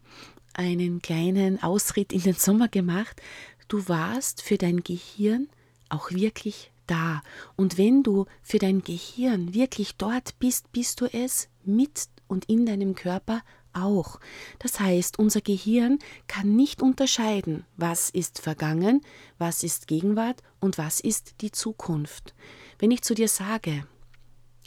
einen 0.53 1.01
kleinen 1.01 1.63
Ausritt 1.63 2.13
in 2.13 2.21
den 2.21 2.35
Sommer 2.35 2.67
gemacht, 2.67 3.19
du 3.67 3.89
warst 3.89 4.43
für 4.43 4.59
dein 4.59 4.83
Gehirn 4.83 5.49
auch 5.89 6.11
wirklich 6.11 6.71
da. 6.85 7.23
Und 7.55 7.79
wenn 7.79 8.03
du 8.03 8.27
für 8.43 8.59
dein 8.59 8.83
Gehirn 8.83 9.55
wirklich 9.55 9.95
dort 9.95 10.37
bist, 10.37 10.71
bist 10.71 11.01
du 11.01 11.05
es 11.11 11.49
mit 11.65 12.07
und 12.27 12.45
in 12.45 12.67
deinem 12.67 12.93
Körper 12.93 13.41
auch. 13.73 14.19
Das 14.59 14.79
heißt, 14.79 15.17
unser 15.17 15.41
Gehirn 15.41 15.97
kann 16.27 16.55
nicht 16.55 16.83
unterscheiden, 16.83 17.65
was 17.75 18.11
ist 18.11 18.39
vergangen, 18.39 19.01
was 19.39 19.63
ist 19.63 19.87
Gegenwart 19.87 20.43
und 20.59 20.77
was 20.77 20.99
ist 20.99 21.41
die 21.41 21.51
Zukunft. 21.51 22.35
Wenn 22.77 22.91
ich 22.91 23.01
zu 23.01 23.15
dir 23.15 23.27
sage, 23.27 23.87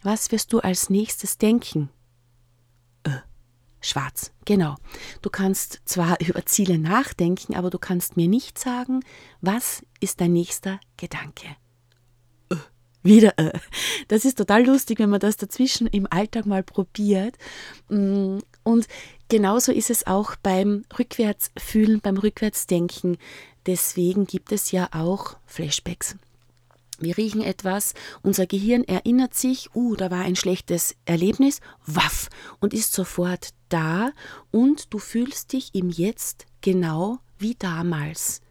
was 0.02 0.33
wirst 0.33 0.52
du 0.52 0.61
als 0.61 0.90
nächstes 0.90 1.38
denken? 1.38 1.90
Äh, 3.04 3.19
schwarz, 3.80 4.33
genau. 4.45 4.76
Du 5.23 5.30
kannst 5.30 5.80
zwar 5.85 6.21
über 6.26 6.45
Ziele 6.47 6.78
nachdenken, 6.78 7.54
aber 7.54 7.71
du 7.71 7.78
kannst 7.78 8.16
mir 8.16 8.28
nicht 8.28 8.59
sagen, 8.59 9.00
was 9.40 9.83
ist 10.00 10.21
dein 10.21 10.33
nächster 10.33 10.80
Gedanke. 10.97 11.57
Äh, 12.50 12.57
wieder 13.02 13.38
äh. 13.38 13.59
Das 14.09 14.25
ist 14.25 14.38
total 14.38 14.66
lustig, 14.66 14.98
wenn 14.98 15.11
man 15.11 15.20
das 15.20 15.37
dazwischen 15.37 15.87
im 15.87 16.07
Alltag 16.11 16.46
mal 16.46 16.62
probiert. 16.62 17.37
Mm, 17.88 18.38
und 18.62 18.87
genauso 19.29 19.72
ist 19.72 19.90
es 19.90 20.07
auch 20.07 20.37
beim 20.37 20.85
Rückwärtsfühlen, 20.98 22.01
beim 22.01 22.16
Rückwärtsdenken. 22.16 23.18
Deswegen 23.66 24.27
gibt 24.27 24.53
es 24.53 24.70
ja 24.70 24.88
auch 24.92 25.37
Flashbacks. 25.46 26.16
Wir 27.00 27.16
riechen 27.16 27.40
etwas, 27.40 27.94
unser 28.22 28.46
Gehirn 28.46 28.84
erinnert 28.84 29.32
sich, 29.32 29.74
uh, 29.74 29.96
da 29.96 30.10
war 30.10 30.20
ein 30.20 30.36
schlechtes 30.36 30.94
Erlebnis, 31.06 31.60
waff, 31.86 32.28
und 32.60 32.74
ist 32.74 32.92
sofort 32.92 33.50
da 33.70 34.12
und 34.50 34.92
du 34.92 34.98
fühlst 34.98 35.54
dich 35.54 35.74
im 35.74 35.88
Jetzt 35.88 36.44
genau 36.60 37.18
wie 37.38 37.54
damals. 37.54 38.42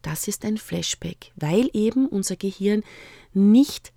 Das 0.00 0.28
ist 0.28 0.46
ein 0.46 0.56
Flashback, 0.56 1.32
weil 1.36 1.68
eben 1.74 2.06
unser 2.06 2.36
Gehirn 2.36 2.82
nicht 3.34 3.92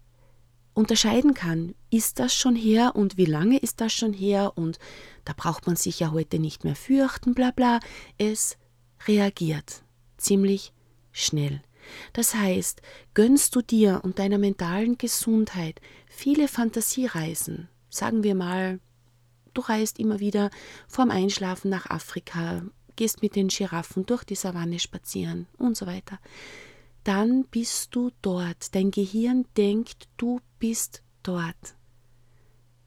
unterscheiden 0.74 1.34
kann, 1.34 1.74
ist 1.90 2.20
das 2.20 2.34
schon 2.34 2.58
her 2.58 2.96
und 2.96 3.16
wie 3.18 3.26
lange 3.26 3.58
ist 3.58 3.80
das 3.80 3.94
schon 3.94 4.12
her 4.12 4.54
und 4.56 4.80
da 5.24 5.34
braucht 5.36 5.66
man 5.66 5.78
sich 5.78 6.02
ja 6.02 6.12
heute 6.12 6.40
nicht 6.40 6.66
mehr 6.66 6.76
fürchten, 6.76 7.34
bla 7.34 7.52
bla. 7.52 7.80
Es 8.18 8.58
reagiert 9.08 9.84
ziemlich 10.18 10.74
schnell. 11.12 11.62
Das 12.14 12.36
heißt, 12.36 12.82
gönnst 13.14 13.56
du 13.56 13.62
dir 13.62 14.02
und 14.04 14.20
deiner 14.20 14.38
mentalen 14.38 14.98
Gesundheit 14.98 15.82
viele 16.08 16.48
Fantasiereisen, 16.48 17.70
sagen 17.90 18.24
wir 18.24 18.36
mal, 18.36 18.80
du 19.54 19.62
reist 19.62 20.00
immer 20.00 20.20
wieder 20.20 20.50
vorm 20.88 21.12
Einschlafen 21.12 21.70
nach 21.70 21.90
Afrika, 21.90 22.64
gehst 22.96 23.22
mit 23.22 23.36
den 23.36 23.48
Giraffen 23.48 24.06
durch 24.06 24.24
die 24.24 24.36
Savanne 24.36 24.80
spazieren 24.80 25.48
und 25.58 25.78
so 25.78 25.86
weiter, 25.86 26.20
dann 27.04 27.46
bist 27.46 27.96
du 27.96 28.12
dort. 28.22 28.74
Dein 28.76 28.92
Gehirn 28.92 29.46
denkt, 29.58 30.08
du 30.18 30.40
bist 30.60 31.04
dort. 31.22 31.76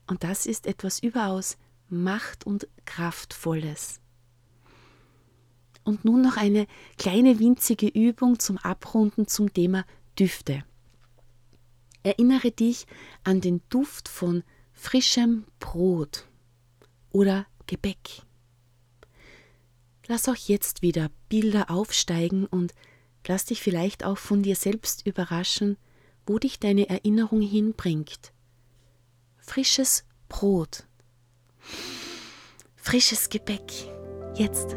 Und 0.06 0.24
das 0.24 0.46
ist 0.46 0.66
etwas 0.66 1.00
überaus 1.00 1.58
Macht- 1.88 2.46
und 2.46 2.68
Kraftvolles. 2.84 4.00
Und 5.86 6.04
nun 6.04 6.20
noch 6.20 6.36
eine 6.36 6.66
kleine 6.98 7.38
winzige 7.38 7.86
Übung 7.86 8.40
zum 8.40 8.58
Abrunden 8.58 9.28
zum 9.28 9.52
Thema 9.52 9.84
Düfte. 10.18 10.64
Erinnere 12.02 12.50
dich 12.50 12.86
an 13.22 13.40
den 13.40 13.62
Duft 13.68 14.08
von 14.08 14.42
frischem 14.72 15.44
Brot 15.60 16.26
oder 17.12 17.46
Gebäck. 17.68 18.22
Lass 20.08 20.28
auch 20.28 20.34
jetzt 20.34 20.82
wieder 20.82 21.08
Bilder 21.28 21.70
aufsteigen 21.70 22.46
und 22.46 22.74
lass 23.28 23.44
dich 23.44 23.62
vielleicht 23.62 24.04
auch 24.04 24.18
von 24.18 24.42
dir 24.42 24.56
selbst 24.56 25.06
überraschen, 25.06 25.76
wo 26.26 26.40
dich 26.40 26.58
deine 26.58 26.88
Erinnerung 26.88 27.42
hinbringt. 27.42 28.32
Frisches 29.38 30.04
Brot. 30.28 30.84
Frisches 32.74 33.28
Gebäck. 33.28 33.70
Jetzt. 34.34 34.74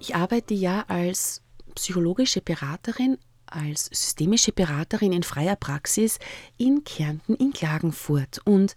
Ich 0.00 0.14
arbeite 0.14 0.54
ja 0.54 0.84
als 0.88 1.42
psychologische 1.74 2.40
Beraterin, 2.40 3.18
als 3.46 3.86
systemische 3.86 4.52
Beraterin 4.52 5.12
in 5.12 5.22
freier 5.22 5.56
Praxis 5.56 6.18
in 6.56 6.84
Kärnten 6.84 7.34
in 7.34 7.52
Klagenfurt. 7.52 8.40
Und 8.44 8.76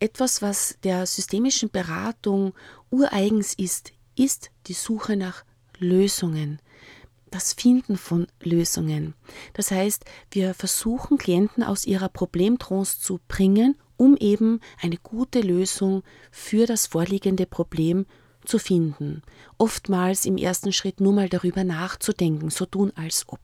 etwas, 0.00 0.40
was 0.40 0.78
der 0.82 1.06
systemischen 1.06 1.70
Beratung 1.70 2.54
ureigens 2.90 3.54
ist, 3.54 3.92
ist 4.16 4.50
die 4.66 4.74
Suche 4.74 5.16
nach 5.16 5.44
Lösungen, 5.78 6.60
das 7.30 7.52
Finden 7.52 7.98
von 7.98 8.26
Lösungen. 8.42 9.14
Das 9.52 9.70
heißt, 9.70 10.04
wir 10.30 10.54
versuchen 10.54 11.18
Klienten 11.18 11.62
aus 11.62 11.84
ihrer 11.84 12.08
Problemtrance 12.08 13.00
zu 13.00 13.20
bringen, 13.28 13.76
um 13.96 14.16
eben 14.16 14.60
eine 14.80 14.96
gute 14.96 15.40
Lösung 15.40 16.02
für 16.30 16.66
das 16.66 16.86
vorliegende 16.86 17.44
Problem 17.44 18.06
zu 18.06 18.27
finden. 18.56 19.20
Oftmals 19.58 20.24
im 20.24 20.38
ersten 20.38 20.72
Schritt 20.72 21.00
nur 21.00 21.12
mal 21.12 21.28
darüber 21.28 21.64
nachzudenken, 21.64 22.48
so 22.48 22.64
tun 22.64 22.92
als 22.96 23.28
ob. 23.28 23.40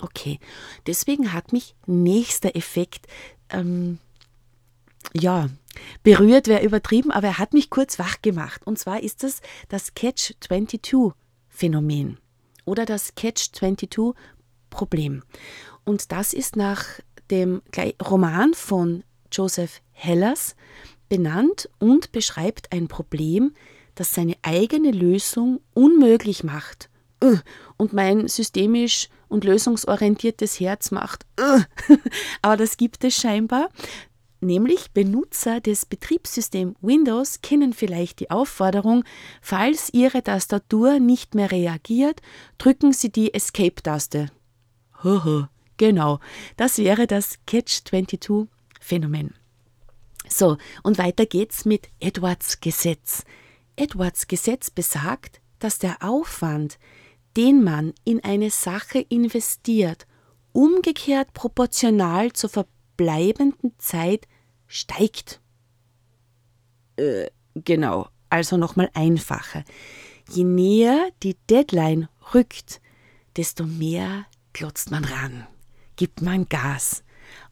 Okay, 0.00 0.38
deswegen 0.86 1.32
hat 1.32 1.52
mich 1.52 1.74
nächster 1.86 2.54
Effekt, 2.54 3.08
ähm, 3.50 3.98
ja, 5.12 5.48
berührt 6.02 6.46
wäre 6.46 6.64
übertrieben, 6.64 7.10
aber 7.10 7.26
er 7.28 7.38
hat 7.38 7.54
mich 7.54 7.70
kurz 7.70 7.98
wach 7.98 8.20
gemacht. 8.22 8.62
Und 8.64 8.78
zwar 8.78 9.02
ist 9.02 9.24
das 9.24 9.40
das 9.68 9.94
Catch-22-Phänomen 9.94 12.18
oder 12.64 12.86
das 12.86 13.14
Catch-22-Problem. 13.14 15.22
Und 15.84 16.12
das 16.12 16.34
ist 16.34 16.56
nach 16.56 16.84
dem 17.30 17.62
Roman 18.02 18.54
von 18.54 19.04
Joseph 19.32 19.80
Hellers 19.92 20.56
benannt 21.08 21.70
und 21.78 22.10
beschreibt 22.12 22.72
ein 22.72 22.88
Problem, 22.88 23.54
das 23.94 24.14
seine 24.14 24.36
eigene 24.42 24.90
Lösung 24.90 25.60
unmöglich 25.74 26.44
macht. 26.44 26.90
Äh, 27.20 27.36
und 27.76 27.92
mein 27.92 28.28
systemisch 28.28 29.08
und 29.28 29.44
lösungsorientiertes 29.44 30.60
Herz 30.60 30.90
macht. 30.90 31.24
Äh, 31.36 31.60
aber 32.42 32.56
das 32.56 32.76
gibt 32.76 33.04
es 33.04 33.14
scheinbar. 33.14 33.68
Nämlich 34.42 34.90
Benutzer 34.92 35.60
des 35.60 35.84
Betriebssystems 35.84 36.74
Windows 36.80 37.42
kennen 37.42 37.74
vielleicht 37.74 38.20
die 38.20 38.30
Aufforderung, 38.30 39.04
falls 39.42 39.92
Ihre 39.92 40.22
Tastatur 40.22 40.98
nicht 40.98 41.34
mehr 41.34 41.50
reagiert, 41.50 42.22
drücken 42.56 42.92
Sie 42.92 43.12
die 43.12 43.34
Escape-Taste. 43.34 44.30
Genau, 45.76 46.20
das 46.56 46.78
wäre 46.78 47.06
das 47.06 47.38
Catch-22-Phänomen. 47.46 49.34
So, 50.28 50.56
und 50.82 50.98
weiter 50.98 51.26
geht's 51.26 51.64
mit 51.64 51.88
Edwards 52.00 52.60
Gesetz. 52.60 53.24
Edwards 53.80 54.28
Gesetz 54.28 54.70
besagt, 54.70 55.40
dass 55.58 55.78
der 55.78 56.02
Aufwand, 56.02 56.78
den 57.38 57.64
man 57.64 57.94
in 58.04 58.22
eine 58.22 58.50
Sache 58.50 58.98
investiert, 59.00 60.06
umgekehrt 60.52 61.32
proportional 61.32 62.30
zur 62.32 62.50
verbleibenden 62.50 63.72
Zeit 63.78 64.28
steigt. 64.66 65.40
Äh, 66.96 67.30
genau, 67.54 68.08
also 68.28 68.58
nochmal 68.58 68.90
einfacher. 68.92 69.64
Je 70.28 70.44
näher 70.44 71.08
die 71.22 71.36
Deadline 71.48 72.08
rückt, 72.34 72.82
desto 73.36 73.64
mehr 73.64 74.26
klotzt 74.52 74.90
man 74.90 75.06
ran, 75.06 75.46
gibt 75.96 76.20
man 76.20 76.50
Gas. 76.50 77.02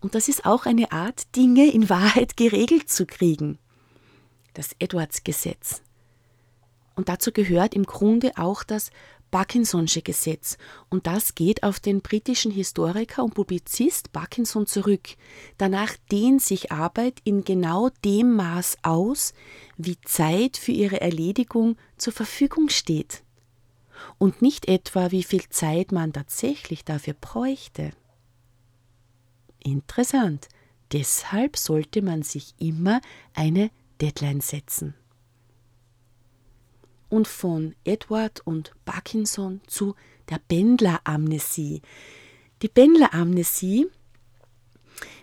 Und 0.00 0.14
das 0.14 0.28
ist 0.28 0.44
auch 0.44 0.66
eine 0.66 0.92
Art, 0.92 1.34
Dinge 1.36 1.72
in 1.72 1.88
Wahrheit 1.88 2.36
geregelt 2.36 2.90
zu 2.90 3.06
kriegen. 3.06 3.58
Das 4.52 4.76
Edwards-Gesetz. 4.78 5.82
Und 6.98 7.08
dazu 7.08 7.30
gehört 7.30 7.74
im 7.74 7.84
Grunde 7.84 8.32
auch 8.38 8.64
das 8.64 8.90
Parkinson'sche 9.30 10.02
Gesetz. 10.02 10.58
Und 10.90 11.06
das 11.06 11.36
geht 11.36 11.62
auf 11.62 11.78
den 11.78 12.00
britischen 12.00 12.50
Historiker 12.50 13.22
und 13.22 13.34
Publizist 13.34 14.12
Parkinson 14.12 14.66
zurück. 14.66 15.10
Danach 15.58 15.94
dehnt 16.10 16.42
sich 16.42 16.72
Arbeit 16.72 17.20
in 17.22 17.44
genau 17.44 17.90
dem 18.04 18.34
Maß 18.34 18.78
aus, 18.82 19.32
wie 19.76 19.96
Zeit 20.00 20.56
für 20.56 20.72
ihre 20.72 21.00
Erledigung 21.00 21.76
zur 21.98 22.12
Verfügung 22.12 22.68
steht. 22.68 23.22
Und 24.18 24.42
nicht 24.42 24.66
etwa, 24.66 25.12
wie 25.12 25.22
viel 25.22 25.48
Zeit 25.50 25.92
man 25.92 26.12
tatsächlich 26.12 26.84
dafür 26.84 27.14
bräuchte. 27.14 27.92
Interessant. 29.62 30.48
Deshalb 30.90 31.58
sollte 31.58 32.02
man 32.02 32.24
sich 32.24 32.56
immer 32.58 33.00
eine 33.34 33.70
Deadline 34.00 34.40
setzen. 34.40 34.94
Und 37.08 37.28
von 37.28 37.74
Edward 37.84 38.40
und 38.44 38.72
Parkinson 38.84 39.60
zu 39.66 39.94
der 40.28 40.38
Pendleramnesie. 40.38 41.82
Die 42.62 42.68
Pendleramnesie 42.68 43.86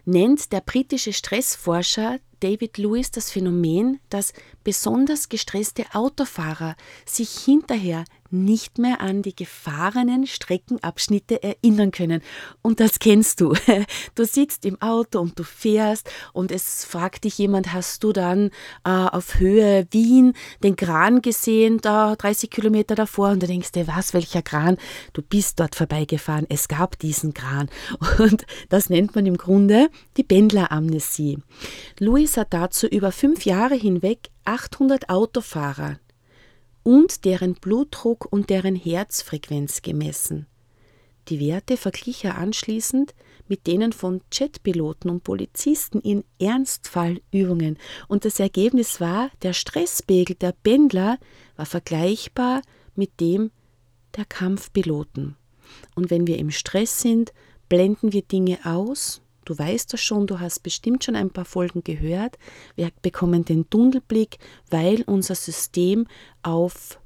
nennt 0.06 0.52
der 0.52 0.62
britische 0.62 1.14
Stressforscher 1.14 2.20
David 2.40 2.78
Lewis 2.78 3.12
das 3.12 3.32
Phänomen, 3.32 4.00
dass 4.10 4.34
besonders 4.64 5.30
gestresste 5.30 5.86
Autofahrer 5.94 6.76
sich 7.06 7.30
hinterher 7.30 8.06
nicht 8.44 8.78
mehr 8.78 9.02
an 9.02 9.22
die 9.22 9.36
gefahrenen 9.36 10.28
Streckenabschnitte 10.28 11.42
erinnern 11.42 11.92
können. 11.92 12.22
Und 12.62 12.80
das 12.80 13.00
kennst 13.00 13.42
du. 13.42 13.54
Du 14.16 14.26
sitzt 14.26 14.66
im 14.66 14.82
Auto 14.82 15.20
und 15.20 15.38
du 15.38 15.44
fährst 15.44 16.10
und 16.34 16.52
es 16.52 16.86
fragt 16.86 17.26
dich 17.26 17.38
jemand, 17.38 17.74
hast 17.74 18.04
du 18.04 18.14
dann 18.14 18.50
äh, 18.86 18.90
auf 18.90 19.40
Höhe 19.40 19.88
Wien 19.92 20.34
den 20.64 20.76
Kran 20.76 21.22
gesehen, 21.22 21.80
da 21.82 22.16
30 22.16 22.50
Kilometer 22.50 22.96
davor? 22.96 23.30
Und 23.30 23.44
du 23.44 23.48
denkst 23.48 23.72
dir, 23.74 23.88
was, 23.88 24.14
welcher 24.14 24.42
Kran? 24.42 24.78
Du 25.14 25.22
bist 25.22 25.60
dort 25.60 25.76
vorbeigefahren. 25.76 26.46
Es 26.50 26.68
gab 26.68 26.98
diesen 27.00 27.34
Kran. 27.34 27.70
Und 28.20 28.46
das 28.70 28.90
nennt 28.90 29.16
man 29.16 29.26
im 29.26 29.38
Grunde 29.38 29.90
die 30.18 30.24
Pendleramnesie. 30.24 31.40
Louis 32.00 32.38
hat 32.38 32.54
dazu 32.54 32.88
über 32.88 33.12
fünf 33.12 33.46
Jahre 33.46 33.76
hinweg 33.76 34.30
800 34.46 35.10
Autofahrer 35.10 35.98
und 36.86 37.26
deren 37.26 37.56
Blutdruck 37.56 38.32
und 38.32 38.52
deren 38.52 38.76
Herzfrequenz 38.76 39.82
gemessen. 39.82 40.46
Die 41.30 41.40
Werte 41.40 41.78
verglich 41.78 42.24
er 42.24 42.38
anschließend 42.38 43.16
mit 43.48 43.66
denen 43.66 43.92
von 43.92 44.22
Jetpiloten 44.32 45.10
und 45.10 45.24
Polizisten 45.24 46.00
in 46.00 46.24
Ernstfallübungen 46.40 47.80
und 48.08 48.24
das 48.24 48.40
Ergebnis 48.40 49.02
war, 49.02 49.32
der 49.42 49.54
Stresspegel 49.54 50.36
der 50.36 50.52
Pendler 50.52 51.18
war 51.56 51.66
vergleichbar 51.66 52.62
mit 52.96 53.20
dem 53.20 53.50
der 54.16 54.26
Kampfpiloten. 54.26 55.36
Und 55.96 56.12
wenn 56.12 56.28
wir 56.28 56.38
im 56.38 56.52
Stress 56.52 57.02
sind, 57.02 57.34
blenden 57.68 58.14
wir 58.14 58.22
Dinge 58.22 58.60
aus, 58.64 59.22
Du 59.46 59.58
weißt 59.58 59.94
das 59.94 60.02
schon, 60.02 60.28
du 60.28 60.40
hast 60.40 60.64
bestimmt 60.64 61.04
schon 61.04 61.16
ein 61.16 61.30
paar 61.30 61.46
Folgen 61.46 61.84
gehört. 61.84 62.38
Wir 62.76 62.92
bekommen 63.02 63.46
den 63.46 63.70
Tunnelblick, 63.70 64.40
weil 64.72 65.04
unser 65.04 65.36
System 65.36 66.08
auf 66.42 67.00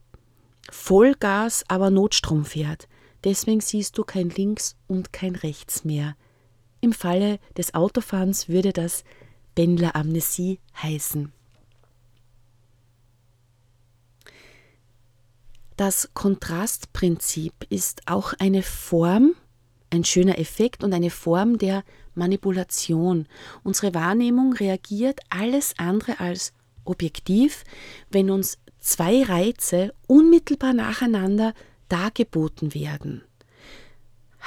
Vollgas, 0.71 1.65
aber 1.67 1.89
Notstrom 1.89 2.45
fährt. 2.45 2.87
Deswegen 3.25 3.59
siehst 3.59 3.97
du 3.97 4.03
kein 4.05 4.29
Links 4.29 4.77
und 4.87 5.11
kein 5.11 5.35
Rechts 5.35 5.83
mehr. 5.83 6.15
Im 6.79 6.93
Falle 6.93 7.39
des 7.57 7.73
Autofahrens 7.73 8.47
würde 8.47 8.71
das 8.71 9.03
Pendleramnesie 9.55 10.59
heißen. 10.81 11.33
Das 15.75 16.09
Kontrastprinzip 16.13 17.53
ist 17.69 18.03
auch 18.05 18.33
eine 18.39 18.63
Form, 18.63 19.33
ein 19.89 20.03
schöner 20.03 20.37
Effekt 20.37 20.83
und 20.83 20.93
eine 20.93 21.09
Form 21.09 21.57
der 21.57 21.83
Manipulation. 22.15 23.27
Unsere 23.63 23.93
Wahrnehmung 23.93 24.53
reagiert 24.53 25.19
alles 25.29 25.73
andere 25.77 26.19
als 26.19 26.53
objektiv, 26.85 27.63
wenn 28.09 28.29
uns 28.29 28.57
zwei 28.79 29.23
Reize 29.23 29.93
unmittelbar 30.07 30.73
nacheinander 30.73 31.53
dargeboten 31.89 32.73
werden. 32.73 33.23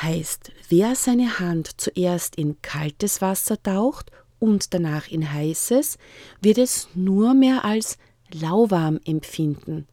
Heißt, 0.01 0.53
wer 0.69 0.95
seine 0.95 1.39
Hand 1.39 1.81
zuerst 1.81 2.37
in 2.37 2.61
kaltes 2.63 3.21
Wasser 3.21 3.63
taucht 3.63 4.11
und 4.39 4.75
danach 4.75 5.09
in 5.09 5.33
heißes, 5.33 5.99
wird 6.41 6.59
es 6.59 6.89
nur 6.95 7.35
mehr 7.35 7.65
als 7.65 7.99
lauwarm 8.33 8.99
empfinden 9.05 9.87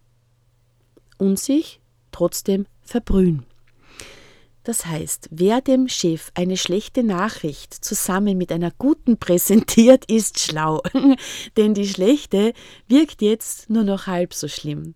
und 1.18 1.38
sich 1.38 1.82
trotzdem 2.12 2.66
verbrühen. 2.82 3.46
Das 4.70 4.86
heißt, 4.86 5.30
wer 5.32 5.62
dem 5.62 5.88
Chef 5.88 6.30
eine 6.36 6.56
schlechte 6.56 7.02
Nachricht 7.02 7.74
zusammen 7.74 8.38
mit 8.38 8.52
einer 8.52 8.70
guten 8.78 9.18
präsentiert, 9.18 10.06
ist 10.06 10.40
schlau, 10.40 10.84
denn 11.58 11.74
die 11.74 11.88
schlechte 11.88 12.54
wirkt 12.88 13.24
jetzt 13.24 13.72
nur 13.72 13.84
noch 13.84 14.06
halb 14.06 14.32
so 14.32 14.48
schlimm. 14.48 14.94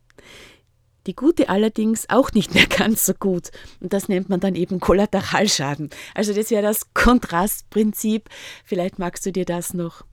Die 1.08 1.16
gute 1.16 1.50
allerdings 1.50 2.08
auch 2.08 2.34
nicht 2.34 2.54
mehr 2.54 2.68
ganz 2.70 3.08
so 3.08 3.16
gut. 3.16 3.50
Und 3.80 3.94
das 3.94 4.10
nennt 4.10 4.30
man 4.30 4.40
dann 4.40 4.54
eben 4.54 4.80
Kollateralschaden. 4.80 5.90
Also 6.14 6.36
das 6.36 6.52
wäre 6.52 6.62
das 6.62 6.94
Kontrastprinzip. 6.94 8.30
Vielleicht 8.64 9.00
magst 9.00 9.26
du 9.26 9.32
dir 9.32 9.46
das 9.46 9.74
noch 9.74 10.06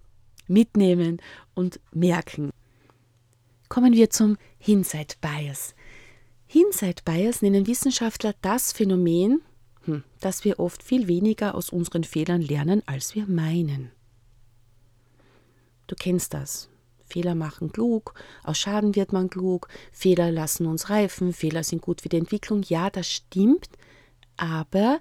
mitnehmen 0.49 1.21
und 1.53 1.81
merken. 1.93 2.49
Kommen 3.69 3.93
wir 3.93 4.09
zum 4.09 4.39
Hindsight 4.57 5.19
Bias. 5.21 5.75
Hindsight 6.47 7.05
Bias 7.05 7.43
nennen 7.43 7.67
Wissenschaftler 7.67 8.35
das 8.41 8.73
Phänomen, 8.73 9.43
dass 10.21 10.45
wir 10.45 10.59
oft 10.59 10.83
viel 10.83 11.09
weniger 11.09 11.55
aus 11.55 11.71
unseren 11.71 12.05
Fehlern 12.05 12.43
lernen, 12.43 12.83
als 12.87 13.15
wir 13.15 13.27
meinen. 13.27 13.91
Du 15.87 15.97
kennst 15.97 16.35
das. 16.35 16.69
Fehler 17.05 17.35
machen 17.35 17.73
klug, 17.73 18.15
aus 18.45 18.59
Schaden 18.59 18.95
wird 18.95 19.13
man 19.13 19.31
klug, 19.31 19.67
Fehler 19.91 20.31
lassen 20.31 20.67
uns 20.67 20.91
reifen, 20.91 21.33
Fehler 21.33 21.65
sind 21.65 21.83
gut 21.83 22.03
für 22.03 22.09
die 22.09 22.19
Entwicklung. 22.19 22.63
Ja, 22.63 22.89
das 22.89 23.11
stimmt, 23.11 23.69
aber 24.37 25.01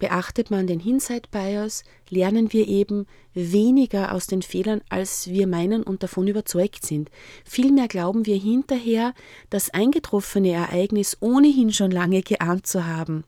Beachtet 0.00 0.50
man 0.50 0.66
den 0.66 0.80
Hindsight 0.80 1.30
Bias, 1.30 1.84
lernen 2.08 2.54
wir 2.54 2.66
eben 2.66 3.06
weniger 3.34 4.14
aus 4.14 4.26
den 4.26 4.40
Fehlern, 4.40 4.80
als 4.88 5.28
wir 5.28 5.46
meinen 5.46 5.82
und 5.82 6.02
davon 6.02 6.26
überzeugt 6.26 6.86
sind. 6.86 7.10
Vielmehr 7.44 7.86
glauben 7.86 8.24
wir 8.24 8.36
hinterher, 8.36 9.12
das 9.50 9.68
eingetroffene 9.68 10.52
Ereignis 10.52 11.18
ohnehin 11.20 11.70
schon 11.70 11.90
lange 11.90 12.22
geahnt 12.22 12.66
zu 12.66 12.86
haben. 12.86 13.24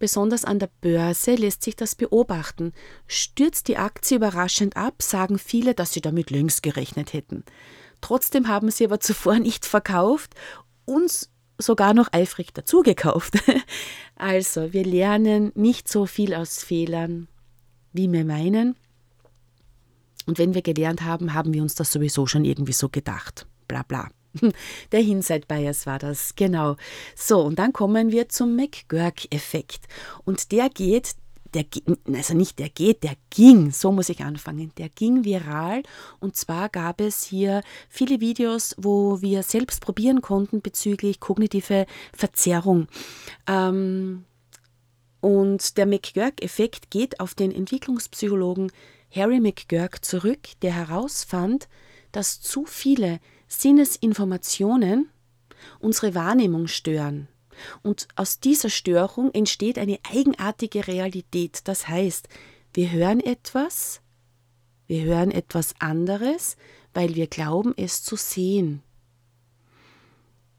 Besonders 0.00 0.46
an 0.46 0.58
der 0.58 0.70
Börse 0.80 1.34
lässt 1.34 1.62
sich 1.62 1.76
das 1.76 1.94
beobachten. 1.94 2.72
Stürzt 3.06 3.68
die 3.68 3.76
Aktie 3.76 4.16
überraschend 4.16 4.74
ab, 4.74 5.02
sagen 5.02 5.38
viele, 5.38 5.74
dass 5.74 5.92
sie 5.92 6.00
damit 6.00 6.30
längst 6.30 6.62
gerechnet 6.62 7.12
hätten. 7.12 7.44
Trotzdem 8.00 8.48
haben 8.48 8.70
sie 8.70 8.86
aber 8.86 8.98
zuvor 9.00 9.38
nicht 9.38 9.66
verkauft, 9.66 10.34
uns 10.86 11.30
sogar 11.58 11.92
noch 11.94 12.08
eifrig 12.12 12.52
dazugekauft. 12.52 13.34
Also, 14.16 14.74
wir 14.74 14.84
lernen 14.84 15.50
nicht 15.54 15.88
so 15.88 16.04
viel 16.04 16.34
aus 16.34 16.62
Fehlern, 16.62 17.26
wie 17.94 18.12
wir 18.12 18.26
meinen. 18.26 18.76
Und 20.26 20.36
wenn 20.36 20.52
wir 20.52 20.60
gelernt 20.60 21.00
haben, 21.00 21.32
haben 21.32 21.54
wir 21.54 21.62
uns 21.62 21.74
das 21.74 21.90
sowieso 21.90 22.26
schon 22.26 22.44
irgendwie 22.44 22.74
so 22.74 22.90
gedacht. 22.90 23.46
Bla 23.66 23.82
bla. 23.82 24.10
Der 24.92 25.00
Hindsight 25.00 25.48
Bias 25.48 25.86
war 25.86 25.98
das, 25.98 26.34
genau. 26.36 26.76
So, 27.16 27.40
und 27.40 27.58
dann 27.58 27.72
kommen 27.72 28.10
wir 28.10 28.28
zum 28.28 28.56
McGurk-Effekt. 28.56 29.86
Und 30.24 30.52
der 30.52 30.68
geht, 30.68 31.14
der, 31.54 31.64
also 32.14 32.34
nicht 32.34 32.58
der 32.58 32.68
geht, 32.68 33.02
der 33.02 33.16
ging, 33.30 33.72
so 33.72 33.90
muss 33.92 34.08
ich 34.08 34.22
anfangen, 34.22 34.72
der 34.78 34.88
ging 34.88 35.24
viral. 35.24 35.82
Und 36.20 36.36
zwar 36.36 36.68
gab 36.68 37.00
es 37.00 37.24
hier 37.24 37.62
viele 37.88 38.20
Videos, 38.20 38.74
wo 38.78 39.20
wir 39.20 39.42
selbst 39.42 39.80
probieren 39.80 40.22
konnten 40.22 40.62
bezüglich 40.62 41.20
kognitive 41.20 41.86
Verzerrung. 42.12 42.86
Ähm, 43.46 44.24
und 45.20 45.76
der 45.76 45.86
McGurk-Effekt 45.86 46.90
geht 46.90 47.20
auf 47.20 47.34
den 47.34 47.52
Entwicklungspsychologen 47.52 48.72
Harry 49.14 49.40
McGurk 49.40 50.04
zurück, 50.04 50.48
der 50.62 50.72
herausfand, 50.72 51.68
dass 52.12 52.40
zu 52.40 52.64
viele 52.64 53.20
Sinnesinformationen 53.50 55.10
unsere 55.80 56.14
Wahrnehmung 56.14 56.68
stören. 56.68 57.28
Und 57.82 58.08
aus 58.16 58.40
dieser 58.40 58.70
Störung 58.70 59.30
entsteht 59.34 59.78
eine 59.78 59.98
eigenartige 60.10 60.86
Realität. 60.86 61.60
Das 61.64 61.88
heißt, 61.88 62.28
wir 62.72 62.90
hören 62.90 63.20
etwas, 63.20 64.00
wir 64.86 65.02
hören 65.02 65.30
etwas 65.30 65.74
anderes, 65.78 66.56
weil 66.94 67.14
wir 67.16 67.26
glauben, 67.26 67.74
es 67.76 68.02
zu 68.02 68.16
sehen. 68.16 68.82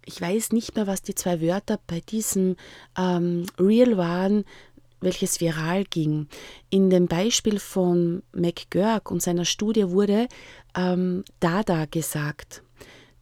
Ich 0.06 0.20
weiß 0.20 0.52
nicht 0.52 0.76
mehr, 0.76 0.86
was 0.86 1.02
die 1.02 1.16
zwei 1.16 1.42
Wörter 1.42 1.80
bei 1.88 2.02
diesem 2.02 2.56
ähm, 2.98 3.46
Real 3.58 3.98
waren, 3.98 4.46
welches 5.00 5.42
viral 5.42 5.86
ging. 5.86 6.28
In 6.70 6.90
dem 6.90 7.08
Beispiel 7.08 7.60
von 7.60 8.22
McGurk 8.34 9.10
und 9.10 9.22
seiner 9.22 9.46
Studie 9.46 9.90
wurde 9.90 10.28
ähm, 10.76 11.24
Dada 11.40 11.86
gesagt. 11.86 12.64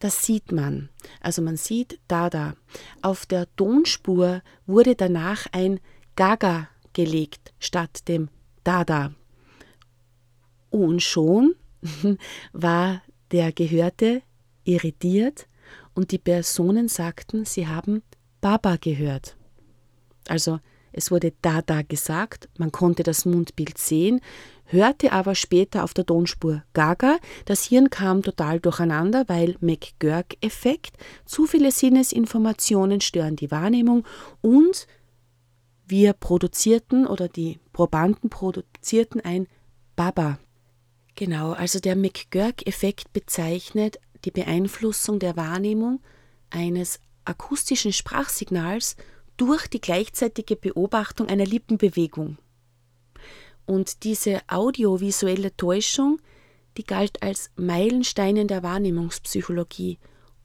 Das 0.00 0.24
sieht 0.24 0.50
man. 0.50 0.88
Also 1.20 1.42
man 1.42 1.56
sieht 1.56 2.00
Dada. 2.08 2.56
Auf 3.02 3.26
der 3.26 3.46
Tonspur 3.54 4.42
wurde 4.66 4.96
danach 4.96 5.46
ein 5.52 5.78
Gaga 6.16 6.68
gelegt 6.92 7.52
statt 7.58 8.08
dem 8.08 8.28
Dada. 8.64 9.14
Und 10.70 11.02
schon 11.02 11.54
war 12.52 13.02
der 13.30 13.52
Gehörte 13.52 14.22
irritiert 14.64 15.46
und 15.94 16.12
die 16.12 16.18
Personen 16.18 16.88
sagten, 16.88 17.44
sie 17.44 17.66
haben 17.66 18.02
Baba 18.40 18.76
gehört. 18.76 19.36
Also 20.28 20.60
es 20.92 21.10
wurde 21.10 21.32
Dada 21.42 21.82
gesagt, 21.82 22.48
man 22.58 22.72
konnte 22.72 23.02
das 23.02 23.24
Mundbild 23.24 23.78
sehen, 23.78 24.20
hörte 24.72 25.12
aber 25.12 25.34
später 25.34 25.84
auf 25.84 25.94
der 25.94 26.06
Tonspur 26.06 26.62
Gaga. 26.72 27.18
Das 27.44 27.64
Hirn 27.64 27.90
kam 27.90 28.22
total 28.22 28.60
durcheinander, 28.60 29.24
weil 29.28 29.56
McGurk-Effekt, 29.60 30.96
zu 31.24 31.46
viele 31.46 31.72
Sinnesinformationen 31.72 33.00
stören 33.00 33.36
die 33.36 33.50
Wahrnehmung 33.50 34.04
und 34.40 34.86
wir 35.86 36.12
produzierten 36.12 37.06
oder 37.06 37.28
die 37.28 37.58
Probanden 37.72 38.30
produzierten 38.30 39.20
ein 39.20 39.48
Baba. 39.96 40.38
Genau, 41.16 41.52
also 41.52 41.80
der 41.80 41.96
McGurk-Effekt 41.96 43.12
bezeichnet 43.12 43.98
die 44.24 44.30
Beeinflussung 44.30 45.18
der 45.18 45.36
Wahrnehmung 45.36 46.00
eines 46.50 47.00
akustischen 47.24 47.92
Sprachsignals 47.92 48.96
durch 49.36 49.66
die 49.68 49.80
gleichzeitige 49.80 50.56
Beobachtung 50.56 51.28
einer 51.28 51.46
Lippenbewegung. 51.46 52.38
Und 53.70 54.02
diese 54.02 54.40
audiovisuelle 54.48 55.56
Täuschung, 55.56 56.20
die 56.76 56.82
galt 56.82 57.22
als 57.22 57.52
Meilenstein 57.54 58.36
in 58.36 58.48
der 58.48 58.64
Wahrnehmungspsychologie 58.64 60.00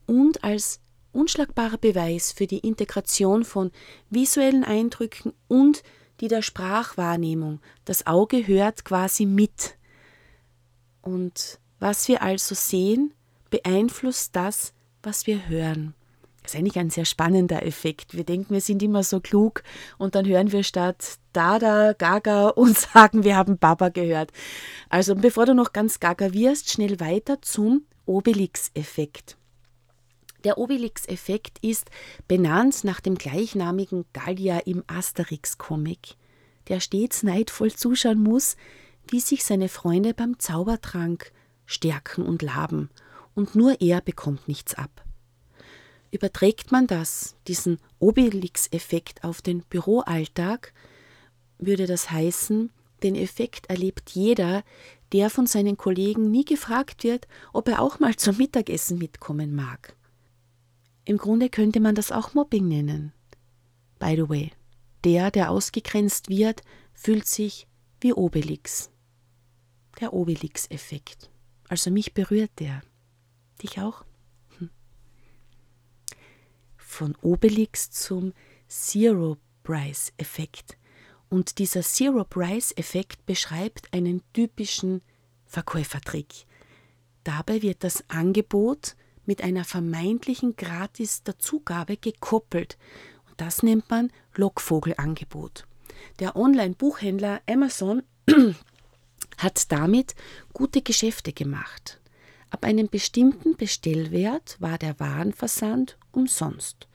und 0.06 0.44
als 0.44 0.80
unschlagbarer 1.12 1.80
Beweis 1.80 2.32
für 2.32 2.46
die 2.46 2.60
Integration 2.60 3.44
von 3.44 3.72
visuellen 4.12 4.64
Eindrücken 4.64 5.34
und 5.48 5.82
die 6.20 6.28
der 6.28 6.44
Sprachwahrnehmung. 6.44 7.62
Das 7.84 8.06
Auge 8.06 8.46
hört 8.46 8.86
quasi 8.86 9.26
mit. 9.26 9.76
Und 11.02 11.60
was 11.80 12.08
wir 12.08 12.22
also 12.22 12.54
sehen, 12.54 13.12
beeinflusst 13.50 14.36
das, 14.36 14.72
was 15.02 15.26
wir 15.26 15.50
hören. 15.50 15.96
Das 16.46 16.54
ist 16.54 16.60
eigentlich 16.60 16.78
ein 16.78 16.92
sehr 16.92 17.06
spannender 17.06 17.66
Effekt. 17.66 18.14
Wir 18.14 18.24
denken, 18.24 18.54
wir 18.54 18.62
sind 18.62 18.84
immer 18.84 19.02
so 19.02 19.20
klug 19.20 19.64
und 19.98 20.14
dann 20.14 20.28
hören 20.28 20.52
wir 20.52 20.62
statt 20.62 21.18
Dada, 21.34 21.94
Gaga 21.94 22.50
und 22.50 22.78
sagen, 22.94 23.24
wir 23.24 23.36
haben 23.36 23.58
Baba 23.58 23.90
gehört. 23.90 24.32
Also 24.88 25.16
bevor 25.16 25.48
du 25.48 25.56
noch 25.56 25.74
ganz 25.74 26.00
Gaga 26.00 26.34
wirst, 26.34 26.70
schnell 26.70 27.00
weiter 27.00 27.42
zum 27.42 27.88
Obelix-Effekt. 28.06 29.38
Der 30.44 30.60
Obelix-Effekt 30.60 31.58
ist 31.64 31.90
benannt 32.28 32.84
nach 32.84 33.00
dem 33.02 33.16
gleichnamigen 33.16 34.06
Gallier 34.14 34.68
im 34.68 34.84
Asterix-Comic, 34.86 36.16
der 36.68 36.80
stets 36.80 37.24
neidvoll 37.24 37.74
zuschauen 37.74 38.22
muss, 38.22 38.56
wie 39.10 39.20
sich 39.20 39.44
seine 39.44 39.68
Freunde 39.68 40.14
beim 40.14 40.38
Zaubertrank 40.38 41.32
stärken 41.66 42.24
und 42.24 42.44
laben, 42.44 42.92
und 43.34 43.56
nur 43.56 43.82
er 43.82 44.02
bekommt 44.02 44.48
nichts 44.48 44.76
ab. 44.76 45.06
Überträgt 46.16 46.72
man 46.72 46.88
das, 46.88 47.36
diesen 47.46 47.78
Obelix-Effekt 48.00 49.26
auf 49.26 49.42
den 49.42 49.64
Büroalltag, 49.64 50.74
würde 51.58 51.88
das 51.88 52.10
heißen, 52.10 52.72
den 53.04 53.16
Effekt 53.16 53.70
erlebt 53.70 54.12
jeder, 54.12 54.64
der 55.12 55.30
von 55.30 55.46
seinen 55.46 55.76
Kollegen 55.76 56.32
nie 56.32 56.46
gefragt 56.46 57.04
wird, 57.04 57.28
ob 57.52 57.68
er 57.68 57.82
auch 57.82 58.00
mal 58.00 58.16
zum 58.16 58.38
Mittagessen 58.38 58.98
mitkommen 58.98 59.54
mag. 59.54 59.98
Im 61.04 61.18
Grunde 61.18 61.50
könnte 61.50 61.82
man 61.82 61.96
das 61.96 62.14
auch 62.14 62.34
Mobbing 62.34 62.70
nennen. 62.70 63.12
By 64.00 64.16
the 64.16 64.30
way, 64.30 64.52
der, 65.04 65.32
der 65.32 65.52
ausgegrenzt 65.52 66.30
wird, 66.30 66.62
fühlt 66.94 67.28
sich 67.28 67.68
wie 68.00 68.14
Obelix. 68.14 68.90
Der 70.00 70.14
Obelix-Effekt. 70.14 71.30
Also 71.68 71.92
mich 71.92 72.14
berührt 72.14 72.52
der. 72.60 72.84
Dich 73.62 73.82
auch? 73.82 74.06
Von 76.96 77.16
Obelix 77.22 77.92
zum 77.92 78.34
Zero-Price-Effekt. 78.68 80.78
Und 81.30 81.60
dieser 81.60 81.82
Zero-Price-Effekt 81.82 83.26
beschreibt 83.26 83.94
einen 83.94 84.22
typischen 84.34 85.02
Verkäufertrick. 85.46 86.46
Dabei 87.24 87.62
wird 87.62 87.84
das 87.84 88.04
Angebot 88.08 88.96
mit 89.26 89.44
einer 89.44 89.66
vermeintlichen 89.66 90.56
Gratis-Dazugabe 90.56 91.98
gekoppelt. 91.98 92.78
Und 93.28 93.42
das 93.42 93.64
nennt 93.64 93.90
man 93.90 94.12
Lockvogelangebot. 94.36 95.68
Der 96.20 96.36
Online-Buchhändler 96.36 97.42
Amazon 97.50 98.04
hat 99.38 99.72
damit 99.72 100.16
gute 100.54 100.82
Geschäfte 100.82 101.34
gemacht. 101.34 102.00
Ab 102.52 102.64
einem 102.64 102.88
bestimmten 102.88 103.58
Bestellwert 103.58 104.56
war 104.60 104.78
der 104.78 105.00
Warenversand 105.00 105.98
umsonst. 106.16 106.88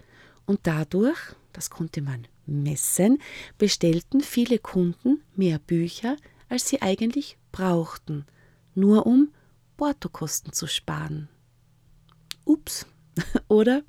Und 0.46 0.61
dadurch, 0.64 1.18
das 1.52 1.70
konnte 1.70 2.02
man 2.02 2.26
messen, 2.46 3.18
bestellten 3.59 4.20
viele 4.20 4.59
Kunden 4.59 5.22
mehr 5.37 5.59
Bücher, 5.59 6.16
als 6.48 6.68
sie 6.68 6.83
eigentlich 6.83 7.38
brauchten, 7.52 8.26
nur 8.74 9.06
um 9.06 9.33
Portokosten 9.76 10.52
zu 10.52 10.66
sparen. 10.66 11.28
Ups, 12.44 12.87
oder? 13.48 13.83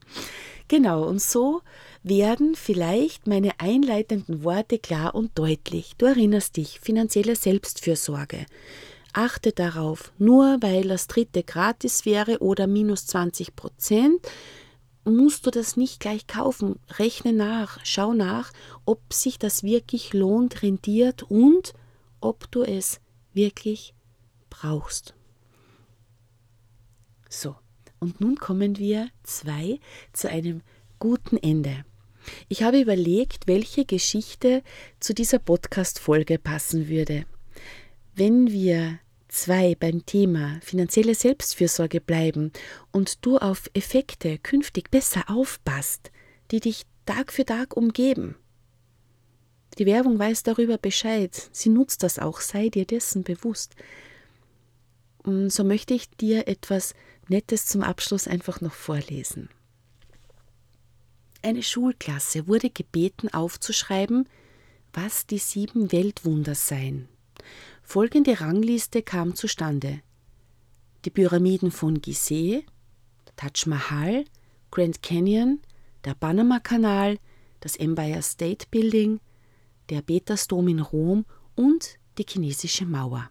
Genau, 0.67 1.06
und 1.06 1.22
so 1.22 1.62
werden 2.04 2.56
vielleicht 2.56 3.28
meine 3.28 3.60
einleitenden 3.60 4.44
Worte 4.44 4.80
klar 4.80 5.15
und 5.15 5.38
deutlich. 5.38 5.96
Du 5.98 6.06
erinnerst 6.06 6.56
dich, 6.56 6.80
finanzielle 6.80 7.36
Selbstfürsorge. 7.36 8.46
Achte 9.13 9.52
darauf, 9.52 10.13
nur 10.17 10.58
weil 10.62 10.88
das 10.88 11.08
dritte 11.08 11.44
gratis 11.44 12.06
wäre 12.06 12.39
oder 12.39 12.67
minus 12.67 13.06
20 13.08 13.56
Prozent, 13.58 14.26
musst 15.04 15.46
du 15.46 15.52
das 15.52 15.78
nicht 15.78 16.00
gleich 16.00 16.28
kaufen. 16.28 16.80
Rechne 16.98 17.34
nach, 17.34 17.80
schau 17.84 18.14
nach, 18.14 18.52
ob 18.86 19.14
sich 19.14 19.40
das 19.40 19.64
wirklich 19.64 20.14
lohnt, 20.14 20.62
rentiert 20.62 21.24
und 21.24 21.74
ob 22.20 22.52
du 22.52 22.64
es 22.64 23.00
wirklich 23.34 23.94
brauchst. 24.50 25.16
So, 27.30 27.56
und 28.00 28.20
nun 28.20 28.36
kommen 28.36 28.78
wir 28.78 29.10
zwei 29.24 29.80
zu 30.14 30.30
einem 30.30 30.62
guten 31.00 31.38
Ende. 31.38 31.86
Ich 32.50 32.62
habe 32.64 32.80
überlegt, 32.80 33.48
welche 33.48 33.86
Geschichte 33.86 34.64
zu 35.00 35.14
dieser 35.14 35.40
Podcast-Folge 35.40 36.38
passen 36.38 36.88
würde. 36.88 37.26
Wenn 38.14 38.52
wir 38.52 39.00
zwei 39.32 39.76
beim 39.76 40.06
Thema 40.06 40.60
finanzielle 40.62 41.15
Selbstfürsorge 41.15 42.02
bleiben 42.02 42.52
und 42.91 43.26
du 43.26 43.38
auf 43.38 43.70
Effekte 43.74 44.38
künftig 44.38 44.91
besser 44.91 45.24
aufpasst, 45.28 46.12
die 46.52 46.60
dich 46.60 46.86
Tag 47.06 47.34
für 47.34 47.46
Tag 47.46 47.76
umgeben. 47.76 48.36
Die 49.80 49.86
Werbung 49.86 50.20
weiß 50.20 50.44
darüber 50.44 50.78
Bescheid, 50.78 51.50
sie 51.52 51.70
nutzt 51.70 52.04
das 52.04 52.20
auch, 52.20 52.41
sei 52.41 52.70
dir 52.70 52.86
dessen 52.86 53.24
bewusst. 53.24 53.76
Und 55.24 55.50
so 55.50 55.63
möchte 55.63 55.94
ich 55.94 56.10
dir 56.10 56.48
etwas 56.48 56.94
Nettes 57.30 57.65
zum 57.65 57.82
Abschluss 57.82 58.28
einfach 58.28 58.60
noch 58.60 58.74
vorlesen. 58.74 59.50
Eine 61.41 61.63
Schulklasse 61.63 62.48
wurde 62.48 62.70
gebeten 62.70 63.34
aufzuschreiben, 63.34 64.28
was 64.94 65.26
die 65.26 65.38
sieben 65.38 65.91
Weltwunder 65.91 66.54
seien. 66.54 67.08
Folgende 67.82 68.39
Rangliste 68.39 69.02
kam 69.02 69.36
zustande. 69.36 70.02
Die 71.06 71.10
Pyramiden 71.10 71.72
von 71.72 72.02
Gizeh, 72.02 72.63
Taj 73.36 73.65
Mahal, 73.67 74.26
Grand 74.70 75.02
Canyon, 75.02 75.60
der 76.06 76.13
Panama-Kanal, 76.13 77.17
das 77.60 77.76
Empire 77.76 78.22
State 78.22 78.67
Building, 78.72 79.20
der 79.89 80.02
Petersdom 80.02 80.67
in 80.67 80.80
Rom 80.80 81.26
und 81.56 81.98
die 82.17 82.26
chinesische 82.28 82.86
Mauer. 82.86 83.30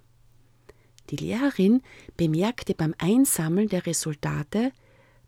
Die 1.10 1.16
Lehrerin 1.16 1.82
bemerkte 2.16 2.74
beim 2.74 2.94
Einsammeln 2.98 3.68
der 3.68 3.86
Resultate, 3.86 4.72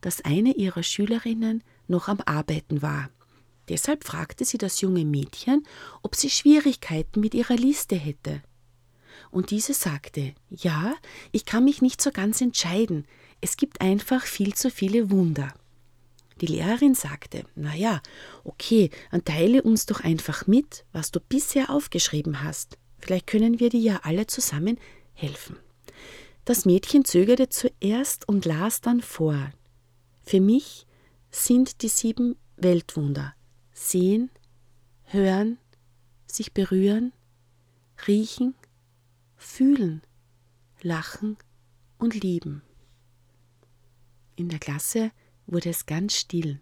dass 0.01 0.25
eine 0.25 0.55
ihrer 0.55 0.83
Schülerinnen 0.83 1.63
noch 1.89 2.09
am 2.09 2.19
Arbeiten 2.25 2.83
war. 2.83 3.11
Deshalb 3.69 4.05
fragte 4.05 4.45
sie 4.45 4.59
das 4.59 4.81
junge 4.81 5.05
Mädchen, 5.05 5.67
ob 6.03 6.17
sie 6.17 6.31
Schwierigkeiten 6.31 7.21
mit 7.21 7.35
ihrer 7.35 7.57
Liste 7.57 7.97
hätte. 7.97 8.43
Und 9.33 9.51
diese 9.51 9.73
sagte, 9.73 10.35
ja, 10.51 10.95
ich 11.33 11.47
kann 11.47 11.65
mich 11.65 11.83
nicht 11.83 12.01
so 12.01 12.13
ganz 12.13 12.41
entscheiden, 12.41 13.07
es 13.41 13.57
gibt 13.57 13.81
einfach 13.81 14.23
viel 14.25 14.55
zu 14.55 14.71
viele 14.71 15.11
Wunder. 15.11 15.53
Die 16.41 16.47
Lehrerin 16.47 16.95
sagte, 16.95 17.45
na 17.57 17.75
ja, 17.75 18.03
okay, 18.45 18.91
dann 19.11 19.25
teile 19.25 19.63
uns 19.63 19.87
doch 19.87 20.01
einfach 20.01 20.47
mit, 20.47 20.85
was 20.93 21.11
du 21.11 21.19
bisher 21.19 21.71
aufgeschrieben 21.71 22.43
hast. 22.43 22.79
Vielleicht 22.99 23.27
können 23.27 23.59
wir 23.59 23.71
dir 23.71 23.81
ja 23.81 24.01
alle 24.05 24.27
zusammen 24.27 24.79
helfen. 25.15 25.57
Das 26.45 26.67
Mädchen 26.67 27.05
zögerte 27.05 27.49
zuerst 27.49 28.29
und 28.29 28.45
las 28.45 28.81
dann 28.83 29.01
vor. 29.01 29.51
Für 30.25 30.41
mich 30.41 30.87
sind 31.31 31.83
die 31.83 31.89
sieben 31.89 32.37
Weltwunder 32.57 33.35
sehen, 33.73 34.31
hören, 35.05 35.59
sich 36.27 36.53
berühren, 36.53 37.13
riechen, 38.07 38.55
fühlen, 39.43 40.03
lachen 40.83 41.37
und 41.99 42.15
lieben. 42.15 42.63
In 44.37 44.49
der 44.49 44.59
Klasse 44.59 45.13
wurde 45.47 45.71
es 45.71 45.87
ganz 45.87 46.17
still. 46.17 46.61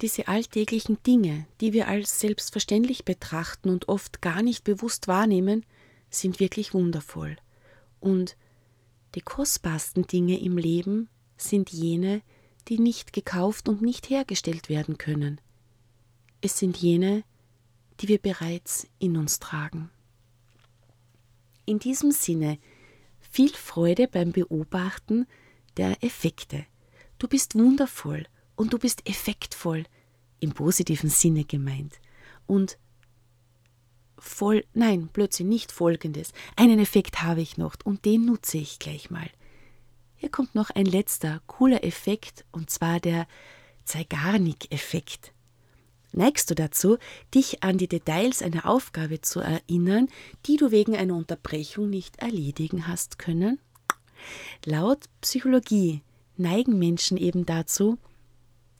Diese 0.00 0.28
alltäglichen 0.28 1.02
Dinge, 1.02 1.46
die 1.60 1.72
wir 1.72 1.88
als 1.88 2.20
selbstverständlich 2.20 3.04
betrachten 3.04 3.68
und 3.68 3.88
oft 3.88 4.22
gar 4.22 4.42
nicht 4.42 4.64
bewusst 4.64 5.08
wahrnehmen, 5.08 5.66
sind 6.08 6.40
wirklich 6.40 6.72
wundervoll. 6.72 7.36
Und 8.00 8.36
die 9.14 9.20
kostbarsten 9.20 10.06
Dinge 10.06 10.38
im 10.40 10.56
Leben 10.56 11.08
sind 11.36 11.70
jene, 11.70 12.22
die 12.68 12.78
nicht 12.78 13.12
gekauft 13.12 13.68
und 13.68 13.82
nicht 13.82 14.10
hergestellt 14.10 14.68
werden 14.68 14.98
können. 14.98 15.40
Es 16.40 16.58
sind 16.58 16.76
jene, 16.76 17.24
die 18.00 18.08
wir 18.08 18.18
bereits 18.18 18.86
in 18.98 19.16
uns 19.16 19.40
tragen. 19.40 19.90
In 21.68 21.78
diesem 21.78 22.12
Sinne 22.12 22.58
viel 23.20 23.52
Freude 23.52 24.08
beim 24.08 24.32
Beobachten 24.32 25.26
der 25.76 26.02
Effekte. 26.02 26.64
Du 27.18 27.28
bist 27.28 27.56
wundervoll 27.56 28.24
und 28.56 28.72
du 28.72 28.78
bist 28.78 29.06
effektvoll 29.06 29.84
im 30.40 30.52
positiven 30.52 31.10
Sinne 31.10 31.44
gemeint. 31.44 32.00
Und 32.46 32.78
voll, 34.16 34.64
nein, 34.72 35.10
plötzlich 35.12 35.46
nicht 35.46 35.70
folgendes. 35.70 36.32
Einen 36.56 36.78
Effekt 36.78 37.22
habe 37.22 37.42
ich 37.42 37.58
noch 37.58 37.74
und 37.84 38.06
den 38.06 38.24
nutze 38.24 38.56
ich 38.56 38.78
gleich 38.78 39.10
mal. 39.10 39.28
Hier 40.16 40.30
kommt 40.30 40.54
noch 40.54 40.70
ein 40.70 40.86
letzter 40.86 41.42
cooler 41.46 41.84
Effekt 41.84 42.46
und 42.50 42.70
zwar 42.70 42.98
der 42.98 43.28
Zeigarnik-Effekt. 43.84 45.34
Neigst 46.12 46.50
du 46.50 46.54
dazu, 46.54 46.96
dich 47.34 47.62
an 47.62 47.78
die 47.78 47.88
Details 47.88 48.42
einer 48.42 48.66
Aufgabe 48.66 49.20
zu 49.20 49.40
erinnern, 49.40 50.08
die 50.46 50.56
du 50.56 50.70
wegen 50.70 50.96
einer 50.96 51.14
Unterbrechung 51.14 51.90
nicht 51.90 52.18
erledigen 52.18 52.88
hast 52.88 53.18
können? 53.18 53.60
Laut 54.64 55.04
Psychologie 55.20 56.02
neigen 56.36 56.78
Menschen 56.78 57.16
eben 57.16 57.44
dazu, 57.46 57.98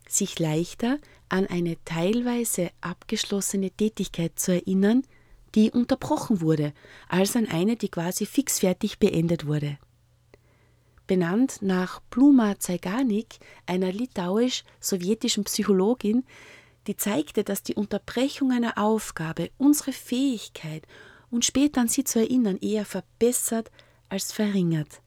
sich 0.09 0.39
leichter 0.39 0.99
an 1.29 1.47
eine 1.47 1.77
teilweise 1.85 2.71
abgeschlossene 2.81 3.71
Tätigkeit 3.71 4.39
zu 4.39 4.53
erinnern, 4.53 5.03
die 5.55 5.71
unterbrochen 5.71 6.41
wurde, 6.41 6.73
als 7.09 7.37
an 7.37 7.47
eine, 7.47 7.77
die 7.77 7.89
quasi 7.89 8.27
fixfertig 8.27 8.99
beendet 8.99 9.47
wurde. 9.47 9.79
Benannt 11.07 11.63
nach 11.63 12.01
Pluma 12.11 12.59
Zeigarnik, 12.59 13.39
einer 13.67 13.93
litauisch-sowjetischen 13.93 15.45
Psychologin, 15.45 16.25
die 16.89 16.97
zeigte, 16.97 17.45
dass 17.45 17.63
die 17.63 17.75
Unterbrechung 17.75 18.51
einer 18.51 18.79
Aufgabe 18.79 19.51
unsere 19.59 19.93
Fähigkeit, 19.93 20.87
uns 21.31 21.47
später 21.47 21.83
an 21.83 21.89
sie 21.89 22.03
zu 22.03 22.19
erinnern, 22.19 22.57
eher 22.57 22.87
verbessert 22.87 23.71
als 24.09 24.33
verringert. 24.33 25.03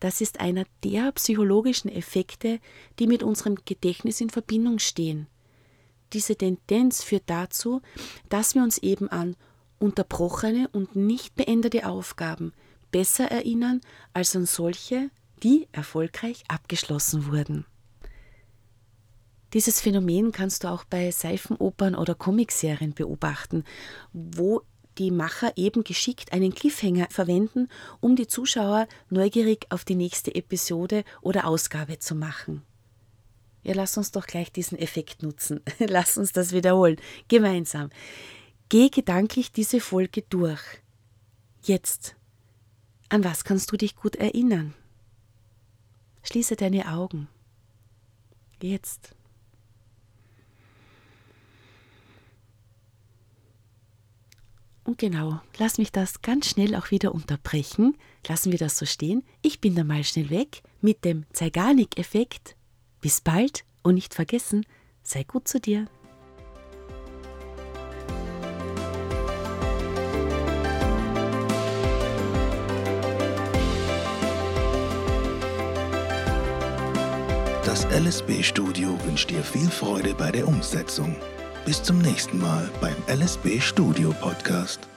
Das 0.00 0.20
ist 0.20 0.40
einer 0.40 0.64
der 0.84 1.12
psychologischen 1.12 1.88
Effekte, 1.90 2.60
die 2.98 3.06
mit 3.06 3.22
unserem 3.22 3.56
Gedächtnis 3.64 4.20
in 4.20 4.30
Verbindung 4.30 4.78
stehen. 4.78 5.28
Diese 6.12 6.36
Tendenz 6.36 7.02
führt 7.02 7.24
dazu, 7.26 7.80
dass 8.28 8.54
wir 8.54 8.62
uns 8.62 8.78
eben 8.78 9.08
an 9.08 9.36
unterbrochene 9.78 10.68
und 10.72 10.96
nicht 10.96 11.34
beendete 11.34 11.86
Aufgaben 11.86 12.52
besser 12.90 13.30
erinnern 13.30 13.80
als 14.12 14.34
an 14.36 14.46
solche, 14.46 15.10
die 15.42 15.68
erfolgreich 15.72 16.44
abgeschlossen 16.48 17.26
wurden. 17.26 17.66
Dieses 19.56 19.80
Phänomen 19.80 20.32
kannst 20.32 20.64
du 20.64 20.68
auch 20.68 20.84
bei 20.84 21.10
Seifenopern 21.10 21.94
oder 21.94 22.14
Comicserien 22.14 22.92
beobachten, 22.92 23.64
wo 24.12 24.60
die 24.98 25.10
Macher 25.10 25.56
eben 25.56 25.82
geschickt 25.82 26.34
einen 26.34 26.54
Cliffhanger 26.54 27.06
verwenden, 27.08 27.68
um 28.00 28.16
die 28.16 28.26
Zuschauer 28.26 28.86
neugierig 29.08 29.64
auf 29.70 29.86
die 29.86 29.94
nächste 29.94 30.34
Episode 30.34 31.04
oder 31.22 31.46
Ausgabe 31.46 31.98
zu 31.98 32.14
machen. 32.14 32.64
Ja, 33.62 33.72
lass 33.72 33.96
uns 33.96 34.12
doch 34.12 34.26
gleich 34.26 34.52
diesen 34.52 34.78
Effekt 34.78 35.22
nutzen. 35.22 35.62
lass 35.78 36.18
uns 36.18 36.32
das 36.32 36.52
wiederholen. 36.52 37.00
Gemeinsam. 37.28 37.88
Geh 38.68 38.90
gedanklich 38.90 39.52
diese 39.52 39.80
Folge 39.80 40.20
durch. 40.20 40.60
Jetzt. 41.62 42.14
An 43.08 43.24
was 43.24 43.44
kannst 43.44 43.72
du 43.72 43.78
dich 43.78 43.96
gut 43.96 44.16
erinnern? 44.16 44.74
Schließe 46.24 46.56
deine 46.56 46.92
Augen. 46.92 47.28
Jetzt. 48.60 49.15
Und 54.86 54.98
genau, 54.98 55.40
lass 55.58 55.78
mich 55.78 55.90
das 55.90 56.22
ganz 56.22 56.48
schnell 56.48 56.76
auch 56.76 56.92
wieder 56.92 57.12
unterbrechen. 57.12 57.96
Lassen 58.28 58.52
wir 58.52 58.58
das 58.58 58.78
so 58.78 58.86
stehen. 58.86 59.24
Ich 59.42 59.60
bin 59.60 59.74
dann 59.74 59.88
mal 59.88 60.04
schnell 60.04 60.30
weg 60.30 60.62
mit 60.80 61.04
dem 61.04 61.26
Zeigarnik-Effekt. 61.32 62.54
Bis 63.00 63.20
bald 63.20 63.64
und 63.82 63.96
nicht 63.96 64.14
vergessen, 64.14 64.64
sei 65.02 65.24
gut 65.24 65.48
zu 65.48 65.60
dir. 65.60 65.86
Das 77.64 77.84
LSB-Studio 77.86 78.96
wünscht 79.04 79.30
dir 79.30 79.42
viel 79.42 79.68
Freude 79.68 80.14
bei 80.14 80.30
der 80.30 80.46
Umsetzung. 80.46 81.16
Bis 81.66 81.82
zum 81.82 81.98
nächsten 81.98 82.38
Mal 82.38 82.70
beim 82.80 82.94
LSB 83.08 83.60
Studio 83.60 84.14
Podcast. 84.20 84.88